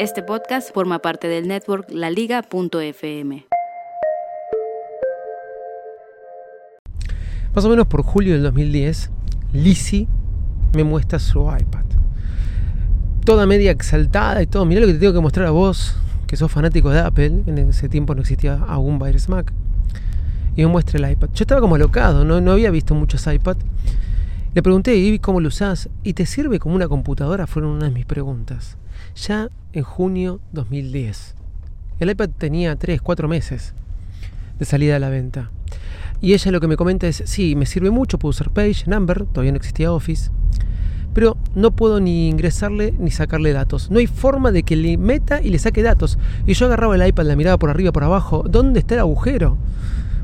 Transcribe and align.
Este 0.00 0.22
podcast 0.22 0.72
forma 0.72 1.00
parte 1.00 1.28
del 1.28 1.46
network 1.46 1.90
laliga.fm. 1.90 3.44
Más 7.54 7.64
o 7.66 7.68
menos 7.68 7.86
por 7.86 8.00
julio 8.00 8.32
del 8.32 8.42
2010, 8.44 9.10
Lizzie 9.52 10.06
me 10.72 10.84
muestra 10.84 11.18
su 11.18 11.40
iPad. 11.40 11.84
Toda 13.26 13.44
media 13.44 13.72
exaltada 13.72 14.40
y 14.40 14.46
todo. 14.46 14.64
Mirá 14.64 14.80
lo 14.80 14.86
que 14.86 14.94
te 14.94 15.00
tengo 15.00 15.12
que 15.12 15.20
mostrar 15.20 15.46
a 15.46 15.50
vos, 15.50 15.94
que 16.26 16.38
sos 16.38 16.50
fanático 16.50 16.88
de 16.88 17.00
Apple. 17.00 17.42
En 17.46 17.58
ese 17.58 17.90
tiempo 17.90 18.14
no 18.14 18.22
existía 18.22 18.54
aún 18.54 18.98
Virus 18.98 19.28
Mac. 19.28 19.52
Y 20.56 20.62
me 20.62 20.68
muestra 20.68 20.98
el 20.98 21.12
iPad. 21.12 21.28
Yo 21.34 21.42
estaba 21.42 21.60
como 21.60 21.74
alocado, 21.74 22.24
no, 22.24 22.40
no 22.40 22.52
había 22.52 22.70
visto 22.70 22.94
muchos 22.94 23.26
iPad. 23.26 23.58
Le 24.52 24.64
pregunté, 24.64 24.96
¿y 24.96 25.20
cómo 25.20 25.40
lo 25.40 25.46
usás? 25.46 25.88
¿Y 26.02 26.14
te 26.14 26.26
sirve 26.26 26.58
como 26.58 26.74
una 26.74 26.88
computadora? 26.88 27.46
Fueron 27.46 27.70
una 27.70 27.84
de 27.84 27.92
mis 27.92 28.04
preguntas 28.04 28.76
ya 29.14 29.48
en 29.72 29.84
junio 29.84 30.40
2010. 30.52 31.36
El 32.00 32.10
iPad 32.10 32.30
tenía 32.36 32.74
3, 32.74 33.00
4 33.00 33.28
meses 33.28 33.74
de 34.58 34.64
salida 34.64 34.96
a 34.96 34.98
la 34.98 35.08
venta. 35.08 35.52
Y 36.20 36.32
ella 36.32 36.50
lo 36.50 36.60
que 36.60 36.66
me 36.66 36.76
comenta 36.76 37.06
es, 37.06 37.22
sí, 37.26 37.54
me 37.54 37.64
sirve 37.64 37.90
mucho, 37.90 38.18
puedo 38.18 38.30
usar 38.30 38.50
Page, 38.50 38.86
Number, 38.86 39.24
todavía 39.26 39.52
no 39.52 39.56
existía 39.56 39.92
Office, 39.92 40.32
pero 41.14 41.36
no 41.54 41.70
puedo 41.70 42.00
ni 42.00 42.28
ingresarle 42.28 42.92
ni 42.98 43.12
sacarle 43.12 43.52
datos. 43.52 43.88
No 43.88 44.00
hay 44.00 44.08
forma 44.08 44.50
de 44.50 44.64
que 44.64 44.74
le 44.74 44.98
meta 44.98 45.40
y 45.40 45.50
le 45.50 45.60
saque 45.60 45.84
datos. 45.84 46.18
Y 46.44 46.54
yo 46.54 46.66
agarraba 46.66 46.96
el 46.96 47.06
iPad, 47.06 47.24
la 47.24 47.36
miraba 47.36 47.56
por 47.56 47.70
arriba, 47.70 47.92
por 47.92 48.02
abajo, 48.02 48.44
¿dónde 48.48 48.80
está 48.80 48.94
el 48.94 49.00
agujero? 49.00 49.58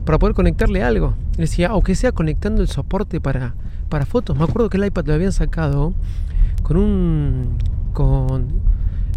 Para 0.05 0.19
poder 0.19 0.35
conectarle 0.35 0.83
algo. 0.83 1.15
Le 1.37 1.43
decía, 1.43 1.69
aunque 1.69 1.95
sea 1.95 2.11
conectando 2.11 2.61
el 2.61 2.69
soporte 2.69 3.21
para, 3.21 3.55
para 3.89 4.07
fotos. 4.07 4.37
Me 4.37 4.45
acuerdo 4.45 4.69
que 4.69 4.77
el 4.77 4.85
iPad 4.85 5.07
lo 5.07 5.15
habían 5.15 5.33
sacado 5.33 5.95
con 6.63 6.77
un... 6.77 7.59
con 7.93 8.67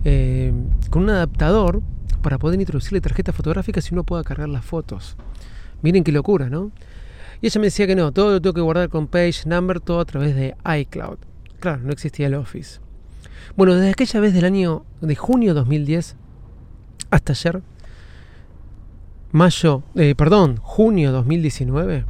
eh, 0.05 0.53
con 0.89 1.03
un 1.03 1.09
adaptador 1.09 1.81
para 2.21 2.37
poder 2.37 2.59
introducirle 2.59 3.01
tarjetas 3.01 3.35
fotográficas 3.35 3.89
y 3.89 3.93
uno 3.93 4.03
pueda 4.03 4.23
cargar 4.23 4.49
las 4.49 4.63
fotos. 4.63 5.17
Miren 5.81 6.03
qué 6.03 6.11
locura, 6.11 6.49
¿no? 6.49 6.71
Y 7.41 7.47
ella 7.47 7.59
me 7.59 7.67
decía 7.67 7.87
que 7.87 7.95
no, 7.95 8.11
todo 8.11 8.31
lo 8.31 8.41
tengo 8.41 8.53
que 8.53 8.61
guardar 8.61 8.89
con 8.89 9.07
Page 9.07 9.43
Number, 9.45 9.79
todo 9.79 9.99
a 9.99 10.05
través 10.05 10.35
de 10.35 10.55
iCloud. 10.79 11.17
Claro, 11.59 11.81
no 11.83 11.91
existía 11.91 12.27
el 12.27 12.35
Office. 12.35 12.79
Bueno, 13.55 13.75
desde 13.75 13.91
aquella 13.91 14.19
vez 14.19 14.33
del 14.33 14.45
año 14.45 14.85
de 15.01 15.15
junio 15.15 15.53
2010 15.53 16.15
hasta 17.11 17.33
ayer, 17.33 17.61
mayo, 19.31 19.83
eh, 19.95 20.15
perdón, 20.15 20.57
junio 20.61 21.11
2019, 21.11 22.05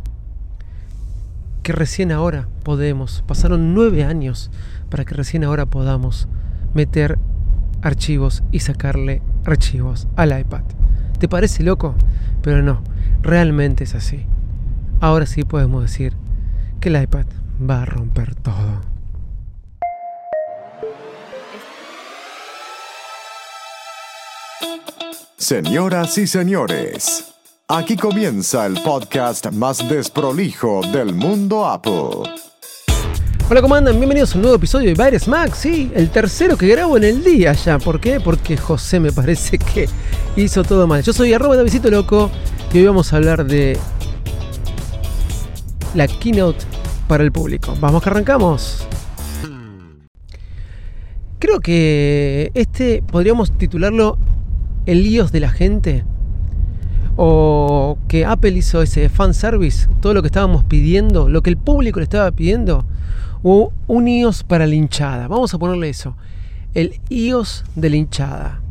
que 1.64 1.72
recién 1.72 2.12
ahora 2.12 2.48
podemos, 2.64 3.24
pasaron 3.28 3.74
nueve 3.74 4.04
años 4.04 4.52
para 4.90 5.06
que 5.06 5.16
recién 5.16 5.44
ahora 5.44 5.66
podamos 5.66 6.28
meter 6.74 7.18
archivos 7.82 8.44
y 8.52 8.60
sacarle 8.60 9.22
archivos 9.46 10.08
al 10.16 10.38
iPad. 10.38 10.64
¿Te 11.20 11.28
parece 11.28 11.64
loco? 11.64 11.96
Pero 12.42 12.62
no, 12.62 12.82
realmente 13.22 13.84
es 13.84 13.96
así. 13.96 14.26
Ahora 15.02 15.26
sí 15.26 15.44
podemos 15.44 15.82
decir 15.84 16.14
que 16.80 16.90
el 16.90 17.02
iPad 17.02 17.26
va 17.70 17.82
a 17.82 17.86
romper 17.86 18.36
todo. 18.36 18.82
Señoras 25.38 26.18
y 26.18 26.28
señores, 26.28 27.34
aquí 27.72 27.96
comienza 27.96 28.66
el 28.66 28.82
podcast 28.82 29.52
más 29.52 29.88
desprolijo 29.88 30.82
del 30.92 31.14
mundo 31.14 31.68
Apple. 31.68 32.28
Hola, 33.48 33.62
¿cómo 33.62 33.76
andan? 33.76 33.98
Bienvenidos 33.98 34.34
a 34.34 34.38
un 34.38 34.42
nuevo 34.42 34.58
episodio 34.58 34.88
de 34.88 34.96
Baires 34.96 35.28
Max, 35.28 35.60
sí, 35.60 35.92
el 35.94 36.10
tercero 36.10 36.58
que 36.58 36.68
grabo 36.68 36.98
en 36.98 37.04
el 37.04 37.24
día 37.24 37.54
ya. 37.54 37.78
¿Por 37.78 38.00
qué? 38.00 38.20
Porque 38.20 38.58
José 38.58 39.00
me 39.00 39.12
parece 39.12 39.60
que 39.60 39.88
hizo 40.36 40.64
todo 40.64 40.88
mal. 40.88 41.04
Yo 41.04 41.14
soy 41.14 41.32
arroba 41.32 41.56
Davidito 41.58 41.92
Loco 41.92 42.32
y 42.74 42.80
hoy 42.80 42.86
vamos 42.86 43.14
a 43.14 43.18
hablar 43.18 43.46
de 43.46 43.78
la 45.94 46.08
keynote 46.08 46.66
para 47.08 47.24
el 47.24 47.32
público. 47.32 47.76
Vamos 47.80 48.02
que 48.02 48.10
arrancamos. 48.10 48.88
Creo 51.38 51.60
que 51.60 52.50
este 52.56 53.04
podríamos 53.04 53.56
titularlo 53.58 54.18
El 54.88 55.04
líos 55.04 55.32
de 55.32 55.40
la 55.40 55.50
gente. 55.50 56.04
O 57.22 57.98
que 58.08 58.26
Apple 58.26 58.52
hizo 58.52 58.82
ese 58.82 59.10
fan 59.10 59.34
service, 59.34 59.90
todo 60.00 60.14
lo 60.14 60.22
que 60.22 60.28
estábamos 60.28 60.64
pidiendo, 60.64 61.28
lo 61.28 61.44
que 61.44 61.50
el 61.50 61.58
público 61.58 62.00
le 62.00 62.06
estaba 62.06 62.32
pidiendo 62.32 62.86
o 63.44 63.74
un 63.88 64.08
iOS 64.08 64.44
para 64.44 64.66
la 64.66 64.76
hinchada. 64.76 65.28
Vamos 65.28 65.54
a 65.54 65.58
ponerle 65.58 65.90
eso. 65.90 66.16
El 66.74 67.02
iOS 67.10 67.66
de 67.76 67.90
la 67.90 67.96
hinchada. 67.98 68.62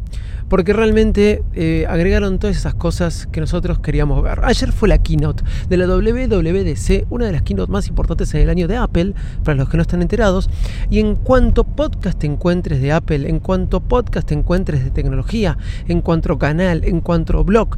Porque 0.48 0.72
realmente 0.72 1.42
eh, 1.52 1.84
agregaron 1.90 2.38
todas 2.38 2.56
esas 2.56 2.72
cosas 2.72 3.26
que 3.26 3.38
nosotros 3.38 3.80
queríamos 3.80 4.22
ver. 4.22 4.40
Ayer 4.42 4.72
fue 4.72 4.88
la 4.88 4.96
keynote 4.96 5.44
de 5.68 5.76
la 5.76 5.86
WWDC, 5.86 7.04
una 7.10 7.26
de 7.26 7.32
las 7.32 7.42
keynotes 7.42 7.70
más 7.70 7.86
importantes 7.88 8.32
en 8.32 8.40
el 8.40 8.48
año 8.48 8.66
de 8.66 8.76
Apple, 8.76 9.12
para 9.44 9.58
los 9.58 9.68
que 9.68 9.76
no 9.76 9.82
están 9.82 10.00
enterados. 10.00 10.48
Y 10.88 11.00
en 11.00 11.16
cuanto 11.16 11.64
podcast 11.64 12.24
encuentres 12.24 12.80
de 12.80 12.92
Apple, 12.92 13.28
en 13.28 13.40
cuanto 13.40 13.80
podcast 13.80 14.32
encuentres 14.32 14.82
de 14.84 14.90
tecnología, 14.90 15.58
en 15.86 16.00
cuanto 16.00 16.38
canal, 16.38 16.82
en 16.84 17.02
cuanto 17.02 17.44
blog, 17.44 17.76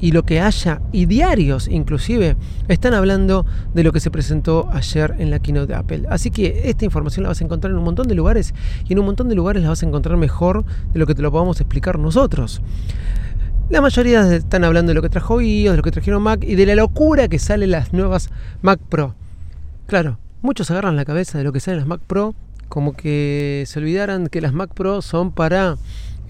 y 0.00 0.12
lo 0.12 0.24
que 0.24 0.40
haya, 0.40 0.80
y 0.92 1.06
diarios 1.06 1.68
inclusive, 1.68 2.36
están 2.68 2.94
hablando 2.94 3.46
de 3.74 3.84
lo 3.84 3.92
que 3.92 4.00
se 4.00 4.10
presentó 4.10 4.68
ayer 4.72 5.14
en 5.18 5.30
la 5.30 5.38
keynote 5.38 5.68
de 5.68 5.74
Apple. 5.74 6.02
Así 6.10 6.30
que 6.30 6.62
esta 6.64 6.84
información 6.84 7.24
la 7.24 7.28
vas 7.28 7.40
a 7.40 7.44
encontrar 7.44 7.70
en 7.72 7.78
un 7.78 7.84
montón 7.84 8.08
de 8.08 8.14
lugares 8.14 8.54
y 8.88 8.92
en 8.92 8.98
un 8.98 9.06
montón 9.06 9.28
de 9.28 9.34
lugares 9.34 9.62
la 9.62 9.68
vas 9.68 9.82
a 9.82 9.86
encontrar 9.86 10.16
mejor 10.16 10.64
de 10.92 10.98
lo 10.98 11.06
que 11.06 11.14
te 11.14 11.22
lo 11.22 11.30
podamos 11.30 11.60
explicar 11.60 11.98
nosotros. 11.98 12.62
La 13.68 13.80
mayoría 13.80 14.34
están 14.34 14.64
hablando 14.64 14.90
de 14.90 14.94
lo 14.94 15.02
que 15.02 15.10
trajo 15.10 15.40
iOS, 15.40 15.72
de 15.72 15.76
lo 15.76 15.82
que 15.82 15.92
trajeron 15.92 16.22
Mac 16.22 16.42
y 16.42 16.56
de 16.56 16.66
la 16.66 16.74
locura 16.74 17.28
que 17.28 17.38
salen 17.38 17.70
las 17.70 17.92
nuevas 17.92 18.30
Mac 18.62 18.80
Pro. 18.88 19.14
Claro, 19.86 20.18
muchos 20.42 20.70
agarran 20.70 20.96
la 20.96 21.04
cabeza 21.04 21.38
de 21.38 21.44
lo 21.44 21.52
que 21.52 21.60
salen 21.60 21.78
las 21.78 21.86
Mac 21.86 22.00
Pro 22.06 22.34
como 22.70 22.94
que 22.94 23.64
se 23.66 23.80
olvidaran 23.80 24.28
que 24.28 24.40
las 24.40 24.54
Mac 24.54 24.72
Pro 24.72 25.02
son 25.02 25.32
para 25.32 25.76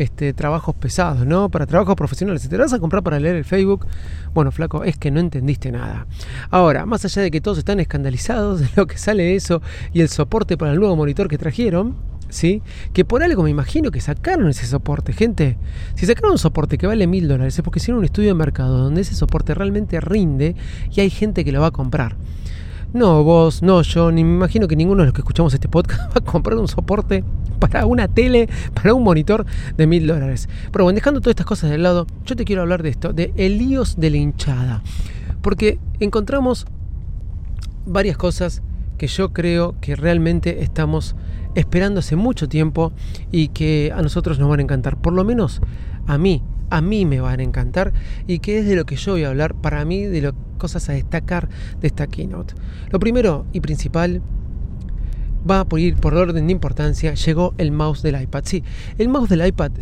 este, 0.00 0.33
trabajos 0.33 0.75
pesados, 0.75 1.27
¿no? 1.27 1.50
Para 1.50 1.66
trabajos 1.66 1.94
profesionales. 1.94 2.41
Si 2.41 2.49
te 2.49 2.56
vas 2.56 2.72
a 2.72 2.78
comprar 2.78 3.03
para 3.03 3.21
leer 3.21 3.37
el 3.37 3.44
Facebook, 3.44 3.87
bueno, 4.33 4.50
flaco, 4.50 4.83
es 4.83 4.97
que 4.97 5.11
no 5.11 5.21
entendiste 5.21 5.71
nada. 5.71 6.06
Ahora, 6.49 6.87
más 6.87 7.05
allá 7.05 7.21
de 7.21 7.31
que 7.31 7.43
todos 7.43 7.59
están 7.59 7.81
escandalizados 7.81 8.60
de 8.60 8.69
lo 8.77 8.87
que 8.87 8.97
sale 8.97 9.34
eso 9.34 9.60
y 9.93 10.00
el 10.00 10.09
soporte 10.09 10.56
para 10.56 10.72
el 10.72 10.78
nuevo 10.81 10.97
monitor 10.97 11.28
que 11.28 11.37
trajeron, 11.37 11.97
¿sí? 12.31 12.62
Que 12.94 13.05
por 13.05 13.22
algo 13.22 13.43
me 13.43 13.50
imagino 13.50 13.91
que 13.91 14.00
sacaron 14.00 14.49
ese 14.49 14.65
soporte, 14.65 15.12
gente. 15.12 15.59
Si 15.97 16.06
sacaron 16.06 16.33
un 16.33 16.39
soporte 16.39 16.78
que 16.78 16.87
vale 16.87 17.06
mil 17.06 17.28
dólares 17.28 17.59
es 17.59 17.62
porque 17.62 17.78
hicieron 17.78 17.99
un 17.99 18.06
estudio 18.06 18.28
de 18.28 18.34
mercado 18.34 18.78
donde 18.78 19.03
ese 19.03 19.15
soporte 19.15 19.53
realmente 19.53 20.00
rinde 20.00 20.56
y 20.91 21.00
hay 21.03 21.10
gente 21.10 21.44
que 21.44 21.53
lo 21.53 21.60
va 21.60 21.66
a 21.66 21.72
comprar. 21.72 22.16
No, 22.93 23.23
vos, 23.23 23.62
no, 23.62 23.83
yo, 23.83 24.11
ni 24.11 24.25
me 24.25 24.34
imagino 24.34 24.67
que 24.67 24.75
ninguno 24.75 25.03
de 25.03 25.06
los 25.06 25.15
que 25.15 25.21
escuchamos 25.21 25.55
este 25.55 25.69
podcast 25.69 26.11
va 26.11 26.15
a 26.17 26.21
comprar 26.21 26.59
un 26.59 26.67
soporte 26.67 27.23
para 27.61 27.87
una 27.87 28.09
tele, 28.09 28.49
para 28.75 28.95
un 28.95 29.05
monitor 29.05 29.47
de 29.77 29.87
mil 29.87 30.09
dólares. 30.09 30.48
Pero 30.72 30.84
bueno, 30.84 30.97
dejando 30.97 31.21
todas 31.21 31.33
estas 31.33 31.47
cosas 31.47 31.71
de 31.71 31.78
lado, 31.78 32.09
yo 32.27 32.34
te 32.34 32.45
quiero 32.45 32.63
hablar 32.63 32.83
de 32.83 32.89
esto, 32.89 33.13
de 33.13 33.33
el 33.37 33.59
de 33.97 34.10
la 34.10 34.16
hinchada. 34.16 34.83
Porque 35.41 35.78
encontramos 36.01 36.66
varias 37.87 38.16
cosas 38.16 38.60
que 38.98 39.07
yo 39.07 39.33
creo 39.33 39.77
que 39.81 39.95
realmente 39.95 40.65
estamos 40.65 41.15
esperando 41.54 42.01
hace 42.01 42.16
mucho 42.16 42.48
tiempo 42.48 42.93
y 43.31 43.48
que 43.48 43.93
a 43.95 44.03
nosotros 44.03 44.41
nos 44.41 44.48
van 44.48 44.59
a 44.59 44.63
encantar. 44.65 44.97
Por 44.97 45.13
lo 45.13 45.22
menos 45.22 45.60
a 46.09 46.19
mí, 46.19 46.43
a 46.71 46.81
mí 46.81 47.07
me 47.07 47.21
van 47.21 47.39
a 47.39 47.45
encantar 47.45 47.93
y 48.27 48.41
que 48.41 48.59
es 48.59 48.66
de 48.66 48.75
lo 48.75 48.84
que 48.84 48.97
yo 48.97 49.13
voy 49.13 49.22
a 49.22 49.28
hablar 49.28 49.54
para 49.54 49.84
mí, 49.84 50.04
de 50.07 50.22
las 50.22 50.34
cosas 50.60 50.89
a 50.89 50.92
destacar 50.92 51.48
de 51.80 51.89
esta 51.89 52.07
keynote. 52.07 52.54
Lo 52.91 53.01
primero 53.01 53.47
y 53.53 53.60
principal 53.60 54.22
va 55.48 55.65
por 55.65 55.80
ir 55.80 55.97
por 55.97 56.15
orden 56.15 56.47
de 56.47 56.53
importancia, 56.53 57.15
llegó 57.15 57.54
el 57.59 57.72
mouse 57.72 58.03
del 58.03 58.21
iPad. 58.21 58.45
Sí, 58.45 58.62
el 58.98 59.09
mouse 59.09 59.30
del 59.30 59.47
iPad 59.47 59.72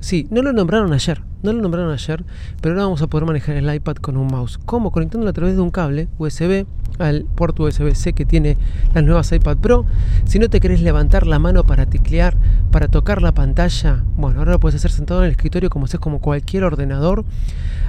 Sí, 0.00 0.28
no 0.30 0.42
lo 0.42 0.52
nombraron 0.52 0.92
ayer, 0.92 1.22
no 1.42 1.52
lo 1.52 1.60
nombraron 1.60 1.92
ayer, 1.92 2.24
pero 2.60 2.74
ahora 2.74 2.84
vamos 2.84 3.02
a 3.02 3.08
poder 3.08 3.26
manejar 3.26 3.56
el 3.56 3.74
iPad 3.74 3.96
con 3.96 4.16
un 4.16 4.28
mouse. 4.28 4.58
¿Cómo? 4.64 4.92
Conectándolo 4.92 5.30
a 5.30 5.32
través 5.32 5.56
de 5.56 5.60
un 5.60 5.70
cable 5.70 6.08
USB 6.18 6.66
al 6.98 7.24
puerto 7.24 7.64
USB-C 7.64 8.12
que 8.12 8.24
tiene 8.24 8.56
las 8.94 9.04
nuevas 9.04 9.32
iPad 9.32 9.56
Pro. 9.56 9.86
Si 10.24 10.38
no 10.38 10.48
te 10.48 10.60
querés 10.60 10.82
levantar 10.82 11.26
la 11.26 11.38
mano 11.38 11.64
para 11.64 11.86
teclear, 11.86 12.36
para 12.70 12.88
tocar 12.88 13.22
la 13.22 13.32
pantalla, 13.32 14.04
bueno, 14.16 14.38
ahora 14.38 14.52
lo 14.52 14.60
puedes 14.60 14.76
hacer 14.76 14.92
sentado 14.92 15.20
en 15.20 15.26
el 15.26 15.32
escritorio 15.32 15.68
como 15.68 15.86
es 15.86 15.94
como 15.96 16.20
cualquier 16.20 16.64
ordenador. 16.64 17.24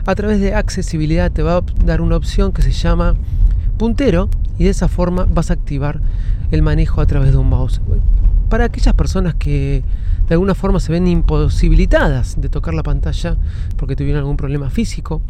A 0.05 0.15
través 0.15 0.39
de 0.39 0.55
accesibilidad 0.55 1.31
te 1.31 1.43
va 1.43 1.57
a 1.57 1.63
dar 1.85 2.01
una 2.01 2.15
opción 2.15 2.51
que 2.53 2.63
se 2.63 2.71
llama 2.71 3.15
puntero 3.77 4.29
y 4.59 4.65
de 4.65 4.69
esa 4.69 4.87
forma 4.87 5.25
vas 5.25 5.49
a 5.49 5.53
activar 5.53 6.01
el 6.51 6.61
manejo 6.61 7.01
a 7.01 7.07
través 7.07 7.31
de 7.31 7.37
un 7.37 7.49
mouse. 7.49 7.81
Para 8.49 8.65
aquellas 8.65 8.93
personas 8.93 9.33
que 9.33 9.83
de 10.27 10.35
alguna 10.35 10.53
forma 10.53 10.79
se 10.79 10.91
ven 10.91 11.07
imposibilitadas 11.07 12.39
de 12.39 12.49
tocar 12.49 12.75
la 12.75 12.83
pantalla 12.83 13.37
porque 13.77 13.95
tuvieron 13.95 14.19
algún 14.19 14.37
problema 14.37 14.69
físico 14.69 15.21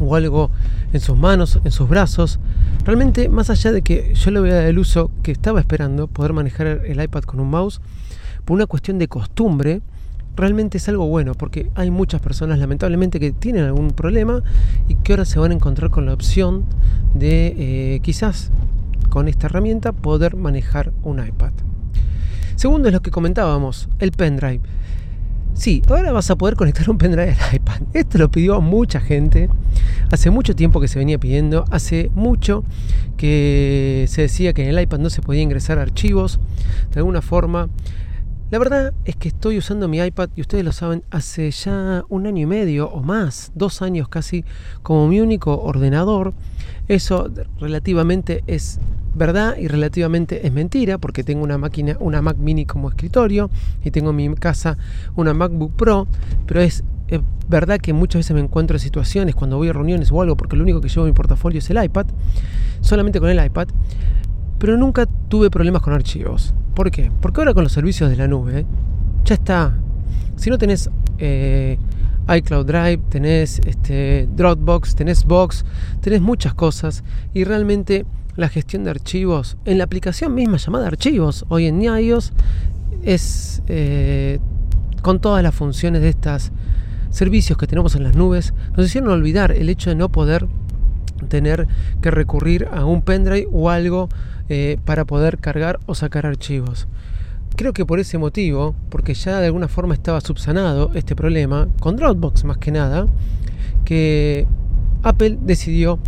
o 0.00 0.16
algo 0.16 0.50
en 0.92 1.00
sus 1.00 1.16
manos, 1.16 1.60
en 1.64 1.70
sus 1.70 1.88
brazos. 1.88 2.40
Realmente, 2.84 3.28
más 3.28 3.50
allá 3.50 3.72
de 3.72 3.82
que 3.82 4.14
yo 4.14 4.30
le 4.30 4.40
voy 4.40 4.50
a 4.50 4.54
dar 4.54 4.64
el 4.64 4.78
uso 4.78 5.10
que 5.22 5.32
estaba 5.32 5.60
esperando, 5.60 6.06
poder 6.06 6.32
manejar 6.32 6.66
el 6.66 7.02
iPad 7.02 7.22
con 7.22 7.40
un 7.40 7.50
mouse, 7.50 7.80
por 8.44 8.54
una 8.54 8.66
cuestión 8.66 8.98
de 8.98 9.08
costumbre, 9.08 9.82
realmente 10.36 10.78
es 10.78 10.88
algo 10.88 11.06
bueno, 11.06 11.34
porque 11.34 11.70
hay 11.74 11.90
muchas 11.90 12.20
personas 12.20 12.58
lamentablemente 12.58 13.18
que 13.18 13.32
tienen 13.32 13.64
algún 13.64 13.90
problema 13.90 14.42
y 14.88 14.94
que 14.96 15.14
ahora 15.14 15.24
se 15.24 15.38
van 15.38 15.50
a 15.50 15.54
encontrar 15.54 15.90
con 15.90 16.06
la 16.06 16.12
opción 16.12 16.64
de 17.14 17.54
eh, 17.56 18.00
quizás 18.00 18.50
con 19.08 19.28
esta 19.28 19.46
herramienta 19.46 19.92
poder 19.92 20.36
manejar 20.36 20.92
un 21.02 21.26
iPad. 21.26 21.52
Segundo 22.56 22.88
es 22.88 22.94
lo 22.94 23.00
que 23.00 23.10
comentábamos, 23.10 23.88
el 23.98 24.12
pendrive. 24.12 24.60
Sí, 25.54 25.82
ahora 25.88 26.12
vas 26.12 26.30
a 26.30 26.36
poder 26.36 26.54
conectar 26.54 26.88
un 26.90 26.98
pendrive 26.98 27.34
al 27.40 27.54
iPad. 27.56 27.80
Esto 27.94 28.18
lo 28.18 28.30
pidió 28.30 28.60
mucha 28.60 29.00
gente. 29.00 29.48
Hace 30.12 30.30
mucho 30.30 30.54
tiempo 30.54 30.80
que 30.80 30.88
se 30.88 30.98
venía 30.98 31.18
pidiendo. 31.18 31.64
Hace 31.70 32.10
mucho 32.14 32.62
que 33.16 34.04
se 34.08 34.22
decía 34.22 34.52
que 34.52 34.62
en 34.64 34.68
el 34.68 34.82
iPad 34.82 34.98
no 34.98 35.08
se 35.08 35.22
podía 35.22 35.40
ingresar 35.40 35.78
archivos. 35.78 36.40
De 36.92 37.00
alguna 37.00 37.22
forma. 37.22 37.70
La 38.48 38.60
verdad 38.60 38.94
es 39.04 39.16
que 39.16 39.26
estoy 39.26 39.58
usando 39.58 39.88
mi 39.88 39.98
iPad, 39.98 40.28
y 40.36 40.40
ustedes 40.40 40.64
lo 40.64 40.70
saben, 40.70 41.02
hace 41.10 41.50
ya 41.50 42.04
un 42.08 42.28
año 42.28 42.42
y 42.42 42.46
medio 42.46 42.88
o 42.88 43.02
más, 43.02 43.50
dos 43.56 43.82
años 43.82 44.08
casi, 44.08 44.44
como 44.84 45.08
mi 45.08 45.20
único 45.20 45.60
ordenador. 45.60 46.32
Eso 46.86 47.28
relativamente 47.58 48.44
es 48.46 48.78
verdad 49.16 49.56
y 49.58 49.66
relativamente 49.66 50.46
es 50.46 50.52
mentira, 50.52 50.96
porque 50.98 51.24
tengo 51.24 51.42
una 51.42 51.58
máquina, 51.58 51.96
una 51.98 52.22
Mac 52.22 52.36
mini 52.36 52.66
como 52.66 52.88
escritorio 52.88 53.50
y 53.84 53.90
tengo 53.90 54.10
en 54.10 54.16
mi 54.16 54.34
casa 54.36 54.78
una 55.16 55.34
MacBook 55.34 55.72
Pro, 55.72 56.06
pero 56.46 56.60
es, 56.60 56.84
verdad 57.48 57.78
que 57.80 57.92
muchas 57.92 58.20
veces 58.20 58.34
me 58.34 58.40
encuentro 58.40 58.76
en 58.76 58.80
situaciones 58.80 59.34
cuando 59.34 59.56
voy 59.56 59.68
a 59.68 59.72
reuniones 59.72 60.12
o 60.12 60.22
algo, 60.22 60.36
porque 60.36 60.56
lo 60.56 60.62
único 60.62 60.80
que 60.80 60.88
llevo 60.88 61.02
en 61.02 61.10
mi 61.12 61.16
portafolio 61.16 61.58
es 61.58 61.68
el 61.70 61.82
iPad, 61.82 62.06
solamente 62.80 63.18
con 63.18 63.28
el 63.28 63.44
iPad, 63.44 63.68
pero 64.58 64.76
nunca 64.76 65.06
tuve 65.06 65.50
problemas 65.50 65.82
con 65.82 65.92
archivos. 65.92 66.54
¿Por 66.74 66.90
qué? 66.90 67.10
Porque 67.20 67.40
ahora 67.40 67.54
con 67.54 67.64
los 67.64 67.72
servicios 67.72 68.10
de 68.10 68.16
la 68.16 68.28
nube, 68.28 68.66
ya 69.24 69.34
está. 69.34 69.78
Si 70.36 70.50
no 70.50 70.58
tenés 70.58 70.90
eh, 71.18 71.78
iCloud 72.28 72.66
Drive, 72.66 73.00
tenés 73.08 73.60
este, 73.66 74.28
Dropbox, 74.34 74.94
tenés 74.94 75.24
Box, 75.24 75.64
tenés 76.00 76.20
muchas 76.20 76.54
cosas 76.54 77.04
y 77.32 77.44
realmente 77.44 78.04
la 78.36 78.48
gestión 78.48 78.84
de 78.84 78.90
archivos 78.90 79.56
en 79.64 79.78
la 79.78 79.84
aplicación 79.84 80.34
misma 80.34 80.58
llamada 80.58 80.88
archivos 80.88 81.46
hoy 81.48 81.66
en 81.66 81.80
iOS 81.80 82.32
es 83.02 83.62
eh, 83.68 84.38
con 85.00 85.20
todas 85.20 85.42
las 85.42 85.54
funciones 85.54 86.02
de 86.02 86.10
estos 86.10 86.52
servicios 87.10 87.56
que 87.56 87.66
tenemos 87.66 87.94
en 87.94 88.02
las 88.02 88.14
nubes 88.14 88.52
nos 88.76 88.86
hicieron 88.86 89.10
olvidar 89.10 89.52
el 89.52 89.70
hecho 89.70 89.88
de 89.88 89.96
no 89.96 90.10
poder 90.10 90.46
tener 91.28 91.66
que 92.02 92.10
recurrir 92.10 92.68
a 92.70 92.84
un 92.84 93.00
pendrive 93.02 93.48
o 93.50 93.70
algo 93.70 94.08
eh, 94.48 94.78
para 94.84 95.04
poder 95.04 95.38
cargar 95.38 95.80
o 95.86 95.94
sacar 95.94 96.26
archivos. 96.26 96.86
Creo 97.56 97.72
que 97.72 97.86
por 97.86 98.00
ese 98.00 98.18
motivo, 98.18 98.74
porque 98.90 99.14
ya 99.14 99.40
de 99.40 99.46
alguna 99.46 99.68
forma 99.68 99.94
estaba 99.94 100.20
subsanado 100.20 100.90
este 100.94 101.16
problema, 101.16 101.68
con 101.80 101.96
Dropbox 101.96 102.44
más 102.44 102.58
que 102.58 102.70
nada, 102.70 103.06
que 103.84 104.46
Apple 105.02 105.38
decidió 105.40 105.98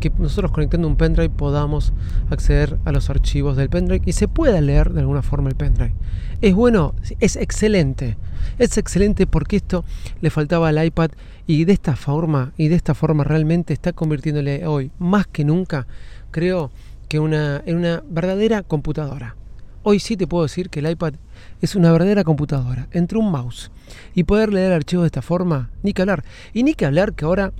que 0.00 0.12
nosotros 0.18 0.50
conectando 0.50 0.86
un 0.86 0.96
pendrive 0.96 1.30
podamos 1.30 1.92
acceder 2.30 2.78
a 2.84 2.92
los 2.92 3.10
archivos 3.10 3.56
del 3.56 3.68
pendrive 3.68 4.02
y 4.04 4.12
se 4.12 4.28
pueda 4.28 4.60
leer 4.60 4.92
de 4.92 5.00
alguna 5.00 5.22
forma 5.22 5.48
el 5.48 5.56
pendrive. 5.56 5.94
Es 6.40 6.54
bueno, 6.54 6.94
es 7.20 7.36
excelente. 7.36 8.16
Es 8.58 8.76
excelente 8.76 9.26
porque 9.26 9.56
esto 9.56 9.84
le 10.20 10.30
faltaba 10.30 10.68
al 10.68 10.84
iPad 10.84 11.10
y 11.46 11.64
de 11.64 11.72
esta 11.72 11.96
forma 11.96 12.52
y 12.56 12.68
de 12.68 12.76
esta 12.76 12.94
forma 12.94 13.24
realmente 13.24 13.72
está 13.72 13.92
convirtiéndole 13.92 14.66
hoy 14.66 14.90
más 14.98 15.26
que 15.26 15.44
nunca, 15.44 15.86
creo 16.30 16.70
que 17.08 17.18
una 17.18 17.62
en 17.66 17.76
una 17.76 18.02
verdadera 18.08 18.62
computadora. 18.62 19.36
Hoy 19.82 20.00
sí 20.00 20.16
te 20.16 20.26
puedo 20.26 20.44
decir 20.44 20.70
que 20.70 20.80
el 20.80 20.90
iPad 20.90 21.14
es 21.60 21.74
una 21.74 21.92
verdadera 21.92 22.24
computadora, 22.24 22.88
entre 22.92 23.18
un 23.18 23.30
mouse 23.30 23.70
y 24.14 24.24
poder 24.24 24.52
leer 24.52 24.72
archivos 24.72 25.02
de 25.04 25.08
esta 25.08 25.22
forma, 25.22 25.70
ni 25.82 25.92
que 25.92 26.02
hablar. 26.02 26.24
Y 26.52 26.62
ni 26.62 26.74
que 26.74 26.86
hablar 26.86 27.12
que 27.12 27.24
ahora 27.24 27.52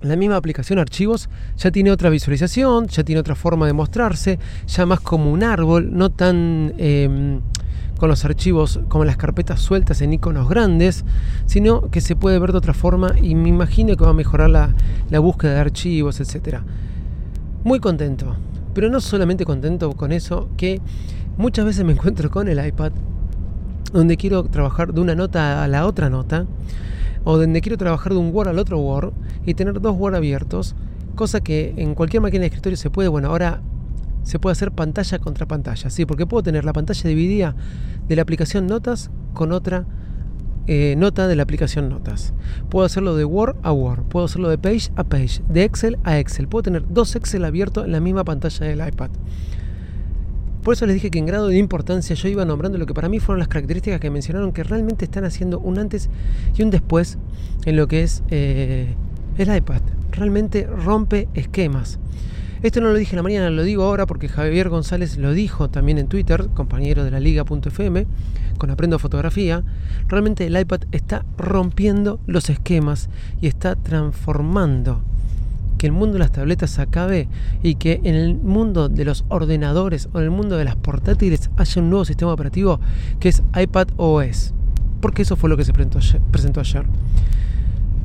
la 0.00 0.14
misma 0.14 0.36
aplicación 0.36 0.78
archivos 0.78 1.28
ya 1.56 1.70
tiene 1.70 1.90
otra 1.90 2.10
visualización, 2.10 2.86
ya 2.86 3.02
tiene 3.02 3.20
otra 3.20 3.34
forma 3.34 3.66
de 3.66 3.72
mostrarse, 3.72 4.38
ya 4.66 4.86
más 4.86 5.00
como 5.00 5.32
un 5.32 5.42
árbol, 5.42 5.96
no 5.96 6.10
tan 6.10 6.74
em, 6.78 7.40
con 7.98 8.08
los 8.08 8.24
archivos 8.24 8.78
como 8.88 9.04
las 9.04 9.16
carpetas 9.16 9.60
sueltas 9.60 10.00
en 10.00 10.12
iconos 10.12 10.48
grandes, 10.48 11.04
sino 11.46 11.90
que 11.90 12.00
se 12.00 12.14
puede 12.14 12.38
ver 12.38 12.52
de 12.52 12.58
otra 12.58 12.74
forma 12.74 13.14
y 13.20 13.34
me 13.34 13.48
imagino 13.48 13.96
que 13.96 14.04
va 14.04 14.10
a 14.10 14.14
mejorar 14.14 14.50
la, 14.50 14.74
la 15.10 15.18
búsqueda 15.18 15.54
de 15.54 15.60
archivos, 15.60 16.20
etc. 16.20 16.60
Muy 17.64 17.80
contento, 17.80 18.36
pero 18.78 18.90
no 18.90 19.00
solamente 19.00 19.44
contento 19.44 19.92
con 19.94 20.12
eso, 20.12 20.50
que 20.56 20.80
muchas 21.36 21.64
veces 21.64 21.84
me 21.84 21.94
encuentro 21.94 22.30
con 22.30 22.46
el 22.46 22.64
iPad 22.64 22.92
donde 23.92 24.16
quiero 24.16 24.44
trabajar 24.44 24.94
de 24.94 25.00
una 25.00 25.16
nota 25.16 25.64
a 25.64 25.66
la 25.66 25.84
otra 25.84 26.08
nota 26.10 26.46
o 27.24 27.38
donde 27.38 27.60
quiero 27.60 27.76
trabajar 27.76 28.12
de 28.12 28.20
un 28.20 28.32
Word 28.32 28.46
al 28.46 28.58
otro 28.60 28.78
Word 28.78 29.14
y 29.44 29.54
tener 29.54 29.80
dos 29.80 29.96
Word 29.96 30.14
abiertos, 30.14 30.76
cosa 31.16 31.40
que 31.40 31.74
en 31.76 31.96
cualquier 31.96 32.22
máquina 32.22 32.42
de 32.42 32.46
escritorio 32.46 32.76
se 32.76 32.88
puede, 32.88 33.08
bueno, 33.08 33.30
ahora 33.30 33.62
se 34.22 34.38
puede 34.38 34.52
hacer 34.52 34.70
pantalla 34.70 35.18
contra 35.18 35.44
pantalla, 35.44 35.90
sí, 35.90 36.06
porque 36.06 36.24
puedo 36.24 36.44
tener 36.44 36.64
la 36.64 36.72
pantalla 36.72 37.08
dividida 37.08 37.56
de 38.06 38.14
la 38.14 38.22
aplicación 38.22 38.68
Notas 38.68 39.10
con 39.34 39.50
otra 39.50 39.86
eh, 40.68 40.94
nota 40.96 41.26
de 41.26 41.34
la 41.34 41.42
aplicación 41.42 41.88
Notas. 41.88 42.34
Puedo 42.68 42.84
hacerlo 42.84 43.16
de 43.16 43.24
Word 43.24 43.56
a 43.62 43.72
Word, 43.72 44.04
puedo 44.04 44.26
hacerlo 44.26 44.50
de 44.50 44.58
Page 44.58 44.90
a 44.96 45.04
Page, 45.04 45.42
de 45.48 45.64
Excel 45.64 45.98
a 46.04 46.18
Excel, 46.18 46.46
puedo 46.46 46.62
tener 46.62 46.84
dos 46.88 47.16
Excel 47.16 47.44
abiertos 47.44 47.86
en 47.86 47.92
la 47.92 48.00
misma 48.00 48.22
pantalla 48.22 48.66
del 48.66 48.86
iPad. 48.86 49.10
Por 50.62 50.74
eso 50.74 50.84
les 50.84 50.94
dije 50.94 51.10
que 51.10 51.18
en 51.18 51.24
grado 51.24 51.48
de 51.48 51.56
importancia 51.56 52.14
yo 52.14 52.28
iba 52.28 52.44
nombrando 52.44 52.76
lo 52.76 52.84
que 52.84 52.92
para 52.92 53.08
mí 53.08 53.18
fueron 53.20 53.38
las 53.38 53.48
características 53.48 54.00
que 54.00 54.10
mencionaron 54.10 54.52
que 54.52 54.62
realmente 54.62 55.06
están 55.06 55.24
haciendo 55.24 55.58
un 55.58 55.78
antes 55.78 56.10
y 56.54 56.62
un 56.62 56.68
después 56.68 57.16
en 57.64 57.76
lo 57.76 57.88
que 57.88 58.02
es 58.02 58.22
eh, 58.30 58.94
el 59.38 59.56
iPad. 59.56 59.80
Realmente 60.12 60.66
rompe 60.66 61.28
esquemas. 61.32 61.98
Esto 62.60 62.80
no 62.80 62.88
lo 62.88 62.98
dije 62.98 63.12
en 63.12 63.18
la 63.18 63.22
mañana, 63.22 63.50
lo 63.50 63.62
digo 63.62 63.84
ahora 63.84 64.04
porque 64.04 64.28
Javier 64.28 64.68
González 64.68 65.16
lo 65.16 65.32
dijo 65.32 65.70
también 65.70 65.96
en 65.98 66.08
Twitter, 66.08 66.48
compañero 66.54 67.04
de 67.04 67.12
la 67.12 67.20
liga.fm, 67.20 68.06
con 68.58 68.70
Aprendo 68.72 68.98
Fotografía. 68.98 69.62
Realmente 70.08 70.44
el 70.44 70.58
iPad 70.58 70.80
está 70.90 71.24
rompiendo 71.36 72.18
los 72.26 72.50
esquemas 72.50 73.10
y 73.40 73.46
está 73.46 73.76
transformando 73.76 75.02
que 75.78 75.86
el 75.86 75.92
mundo 75.92 76.14
de 76.14 76.18
las 76.18 76.32
tabletas 76.32 76.80
acabe 76.80 77.28
y 77.62 77.76
que 77.76 78.00
en 78.02 78.16
el 78.16 78.34
mundo 78.34 78.88
de 78.88 79.04
los 79.04 79.24
ordenadores 79.28 80.08
o 80.12 80.18
en 80.18 80.24
el 80.24 80.30
mundo 80.32 80.56
de 80.56 80.64
las 80.64 80.74
portátiles 80.74 81.50
haya 81.56 81.80
un 81.80 81.90
nuevo 81.90 82.04
sistema 82.04 82.32
operativo 82.32 82.80
que 83.20 83.28
es 83.28 83.44
iPad 83.56 83.86
OS. 83.96 84.52
Porque 85.00 85.22
eso 85.22 85.36
fue 85.36 85.48
lo 85.48 85.56
que 85.56 85.64
se 85.64 85.72
presentó 85.72 86.58
ayer. 86.58 86.86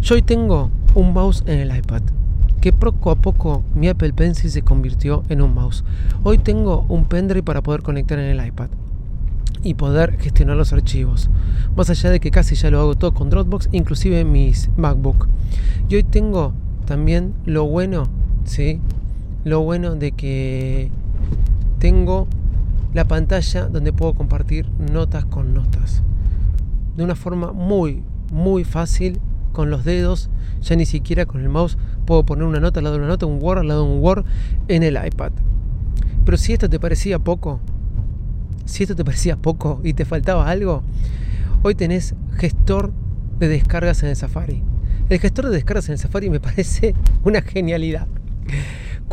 Yo 0.01 0.13
hoy 0.13 0.21
tengo 0.21 0.69
un 0.93 1.11
mouse 1.11 1.43
en 1.47 1.57
el 1.57 1.75
iPad. 1.75 2.03
Que 2.63 2.71
poco 2.71 3.11
a 3.11 3.15
poco 3.15 3.61
mi 3.75 3.89
Apple 3.89 4.13
Pencil 4.13 4.49
se 4.49 4.61
convirtió 4.61 5.23
en 5.27 5.41
un 5.41 5.53
mouse. 5.53 5.83
Hoy 6.23 6.37
tengo 6.37 6.85
un 6.87 7.03
pendrive 7.03 7.43
para 7.43 7.61
poder 7.61 7.81
conectar 7.81 8.17
en 8.19 8.39
el 8.39 8.47
iPad 8.47 8.69
y 9.63 9.73
poder 9.73 10.17
gestionar 10.17 10.55
los 10.55 10.71
archivos. 10.71 11.29
Más 11.75 11.89
allá 11.89 12.09
de 12.09 12.21
que 12.21 12.31
casi 12.31 12.55
ya 12.55 12.71
lo 12.71 12.79
hago 12.79 12.95
todo 12.95 13.13
con 13.13 13.29
Dropbox, 13.29 13.67
inclusive 13.73 14.23
mis 14.23 14.69
MacBook. 14.77 15.27
Y 15.89 15.95
hoy 15.95 16.03
tengo 16.03 16.53
también 16.85 17.33
lo 17.43 17.65
bueno, 17.65 18.05
¿sí? 18.45 18.79
Lo 19.43 19.59
bueno 19.59 19.95
de 19.95 20.13
que 20.13 20.89
tengo 21.79 22.27
la 22.93 23.03
pantalla 23.03 23.67
donde 23.67 23.91
puedo 23.91 24.13
compartir 24.13 24.69
notas 24.79 25.25
con 25.25 25.53
notas. 25.53 26.01
De 26.95 27.03
una 27.03 27.15
forma 27.15 27.51
muy, 27.51 28.03
muy 28.31 28.63
fácil 28.63 29.19
con 29.53 29.69
los 29.69 29.85
dedos, 29.85 30.29
ya 30.61 30.75
ni 30.75 30.85
siquiera 30.85 31.25
con 31.25 31.39
el 31.39 31.47
mouse 31.47 31.77
puedo 32.05 32.25
poner 32.25 32.43
una 32.43 32.59
nota 32.59 32.79
al 32.79 32.83
lado 32.83 32.97
de 32.97 33.03
una 33.03 33.07
nota, 33.07 33.25
un 33.25 33.41
Word 33.41 33.59
al 33.59 33.67
lado 33.69 33.85
de 33.85 33.93
un 33.93 34.03
Word 34.03 34.25
en 34.67 34.83
el 34.83 34.99
iPad. 35.01 35.31
Pero 36.25 36.37
si 36.37 36.53
esto 36.53 36.69
te 36.69 36.79
parecía 36.79 37.19
poco, 37.19 37.61
si 38.65 38.83
esto 38.83 38.95
te 38.95 39.05
parecía 39.05 39.37
poco 39.37 39.79
y 39.83 39.93
te 39.93 40.03
faltaba 40.03 40.49
algo, 40.49 40.83
hoy 41.61 41.75
tenés 41.75 42.15
gestor 42.35 42.91
de 43.39 43.47
descargas 43.47 44.03
en 44.03 44.09
el 44.09 44.15
Safari. 44.15 44.63
El 45.09 45.19
gestor 45.19 45.45
de 45.45 45.51
descargas 45.51 45.87
en 45.87 45.93
el 45.93 45.99
Safari 45.99 46.29
me 46.29 46.39
parece 46.39 46.93
una 47.23 47.41
genialidad. 47.41 48.07